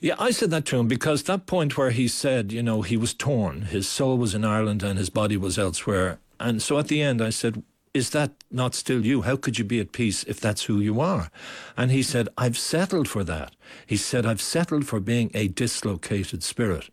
Yeah, 0.00 0.14
I 0.18 0.32
said 0.32 0.50
that 0.50 0.64
to 0.66 0.78
him 0.78 0.88
because 0.88 1.24
that 1.24 1.46
point 1.46 1.76
where 1.76 1.90
he 1.90 2.08
said, 2.08 2.52
you 2.52 2.62
know, 2.62 2.82
he 2.82 2.96
was 2.96 3.14
torn, 3.14 3.62
his 3.62 3.88
soul 3.88 4.16
was 4.18 4.34
in 4.34 4.44
Ireland 4.44 4.82
and 4.82 4.98
his 4.98 5.10
body 5.10 5.36
was 5.36 5.58
elsewhere. 5.58 6.18
And 6.38 6.62
so 6.62 6.78
at 6.78 6.86
the 6.86 7.02
end, 7.02 7.20
I 7.20 7.30
said, 7.30 7.62
Is 7.98 8.10
that 8.10 8.30
not 8.48 8.76
still 8.76 9.04
you? 9.04 9.22
How 9.22 9.34
could 9.34 9.58
you 9.58 9.64
be 9.64 9.80
at 9.80 9.90
peace 9.90 10.22
if 10.28 10.38
that's 10.38 10.66
who 10.66 10.78
you 10.78 11.00
are? 11.00 11.32
And 11.76 11.90
he 11.90 12.04
said, 12.04 12.28
I've 12.38 12.56
settled 12.56 13.08
for 13.08 13.24
that. 13.24 13.56
He 13.86 13.96
said, 13.96 14.24
I've 14.24 14.40
settled 14.40 14.86
for 14.86 15.00
being 15.00 15.32
a 15.34 15.48
dislocated 15.48 16.44
spirit. 16.44 16.90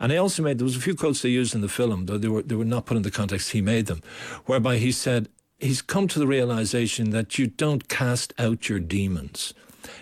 And 0.00 0.14
I 0.14 0.16
also 0.16 0.42
made, 0.42 0.56
there 0.56 0.64
was 0.64 0.74
a 0.74 0.80
few 0.80 0.94
quotes 0.94 1.20
they 1.20 1.28
used 1.28 1.54
in 1.54 1.60
the 1.60 1.68
film, 1.68 2.06
though 2.06 2.16
they 2.16 2.28
were, 2.28 2.40
they 2.40 2.54
were 2.54 2.64
not 2.64 2.86
put 2.86 2.96
in 2.96 3.02
the 3.02 3.10
context 3.10 3.50
he 3.50 3.60
made 3.60 3.84
them, 3.84 4.00
whereby 4.46 4.78
he 4.78 4.92
said, 4.92 5.28
He's 5.58 5.82
come 5.82 6.08
to 6.08 6.18
the 6.18 6.26
realization 6.26 7.10
that 7.10 7.38
you 7.38 7.48
don't 7.48 7.86
cast 7.86 8.32
out 8.38 8.70
your 8.70 8.78
demons, 8.78 9.52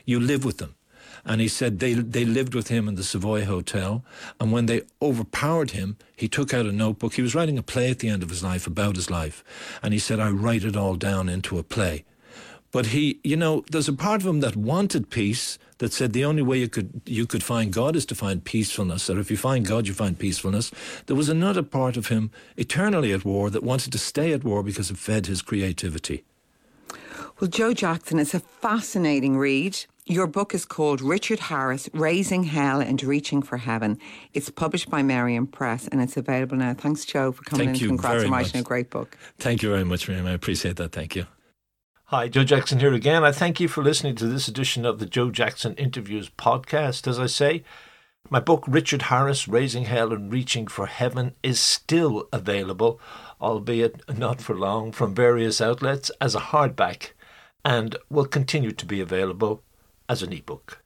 you 0.05 0.21
live 0.21 0.45
with 0.45 0.59
them. 0.59 0.77
And 1.25 1.41
he 1.41 1.49
said 1.49 1.79
they 1.79 1.95
they 1.95 2.25
lived 2.25 2.55
with 2.55 2.69
him 2.69 2.89
in 2.89 2.95
the 2.97 3.03
Savoy 3.03 3.45
Hotel. 3.45 4.05
And 4.39 4.53
when 4.53 4.67
they 4.67 4.83
overpowered 5.01 5.71
him, 5.71 5.97
he 6.17 6.29
took 6.29 6.53
out 6.53 6.67
a 6.67 6.73
notebook. 6.73 7.15
He 7.15 7.23
was 7.23 7.35
writing 7.35 7.59
a 7.59 7.63
play 7.63 7.91
at 7.91 8.01
the 8.01 8.09
end 8.09 8.23
of 8.23 8.31
his 8.31 8.43
life 8.43 8.67
about 8.67 8.97
his 8.97 9.11
life. 9.11 9.43
And 9.83 9.93
he 9.93 9.99
said, 9.99 10.21
I 10.21 10.31
write 10.31 10.65
it 10.65 10.77
all 10.77 10.97
down 10.97 11.29
into 11.29 11.59
a 11.59 11.63
play. 11.63 12.05
But 12.75 12.87
he, 12.87 13.21
you 13.23 13.37
know, 13.37 13.65
there's 13.71 13.89
a 13.89 13.93
part 13.93 14.21
of 14.21 14.27
him 14.27 14.41
that 14.41 14.57
wanted 14.57 15.09
peace, 15.09 15.59
that 15.79 15.93
said 15.93 16.13
the 16.13 16.25
only 16.25 16.43
way 16.43 16.59
you 16.59 16.69
could 16.69 17.01
you 17.07 17.27
could 17.27 17.43
find 17.43 17.73
God 17.73 17.95
is 17.97 18.07
to 18.07 18.15
find 18.15 18.43
peacefulness. 18.43 19.07
That 19.07 19.19
if 19.19 19.31
you 19.31 19.37
find 19.37 19.65
God, 19.67 19.87
you 19.87 19.95
find 19.95 20.19
peacefulness. 20.19 20.71
There 21.07 21.17
was 21.17 21.29
another 21.29 21.63
part 21.63 21.97
of 21.97 22.09
him 22.09 22.31
eternally 22.57 23.13
at 23.13 23.25
war 23.25 23.51
that 23.51 23.63
wanted 23.63 23.93
to 23.93 23.99
stay 23.99 24.33
at 24.33 24.45
war 24.45 24.63
because 24.63 24.91
it 24.91 24.99
fed 24.99 25.27
his 25.27 25.43
creativity. 25.43 26.25
Well, 27.41 27.51
Joe 27.51 27.75
Jackson, 27.75 28.21
it's 28.21 28.33
a 28.33 28.39
fascinating 28.39 29.37
read. 29.37 29.77
Your 30.07 30.29
book 30.29 30.55
is 30.55 30.65
called 30.65 31.01
Richard 31.01 31.41
Harris 31.41 31.89
Raising 31.93 32.45
Hell 32.45 32.81
and 32.81 33.03
Reaching 33.03 33.43
for 33.43 33.57
Heaven. 33.57 33.99
It's 34.33 34.51
published 34.51 34.89
by 34.89 35.03
Mercier 35.03 35.45
Press 35.47 35.89
and 35.89 36.01
it's 36.01 36.17
available 36.17 36.57
now. 36.57 36.75
Thanks, 36.75 37.05
Joe, 37.05 37.33
for 37.33 37.43
coming 37.43 37.69
Thank 37.69 37.79
in. 37.79 37.83
you 37.83 37.89
Congrats 37.89 38.15
very 38.15 38.27
on 38.27 38.33
writing 38.33 38.53
much. 38.59 38.61
a 38.61 38.65
great 38.65 38.91
book. 38.91 39.19
Thank 39.39 39.65
you 39.65 39.71
very 39.71 39.85
much, 39.85 40.07
Miriam. 40.07 40.27
I 40.27 40.33
appreciate 40.33 40.77
that. 40.77 40.93
Thank 40.93 41.17
you. 41.17 41.27
Hi, 42.05 42.29
Joe 42.29 42.45
Jackson 42.45 42.79
here 42.79 42.93
again. 42.93 43.25
I 43.25 43.33
thank 43.33 43.59
you 43.59 43.67
for 43.67 43.83
listening 43.83 44.15
to 44.17 44.27
this 44.29 44.47
edition 44.47 44.85
of 44.87 45.01
the 45.01 45.07
Joe 45.07 45.31
Jackson 45.31 45.75
Interviews 45.75 46.31
podcast. 46.39 47.09
As 47.09 47.19
I 47.19 47.27
say, 47.27 47.65
my 48.31 48.39
book, 48.39 48.63
Richard 48.69 49.03
Harris 49.03 49.49
Raising 49.49 49.87
Hell 49.87 50.13
and 50.13 50.33
Reaching 50.33 50.69
for 50.69 50.87
Heaven, 50.87 51.35
is 51.43 51.59
still 51.59 52.29
available, 52.33 53.01
albeit 53.41 54.03
not 54.17 54.41
for 54.41 54.55
long, 54.55 54.93
from 54.93 55.17
various 55.17 55.61
outlets 55.61 56.13
as 56.21 56.37
a 56.37 56.41
hardback 56.41 57.11
and 57.65 57.97
will 58.11 58.27
continue 58.27 58.73
to 58.73 58.87
be 58.87 59.01
available 59.01 59.63
as 60.09 60.23
an 60.23 60.33
ebook. 60.33 60.84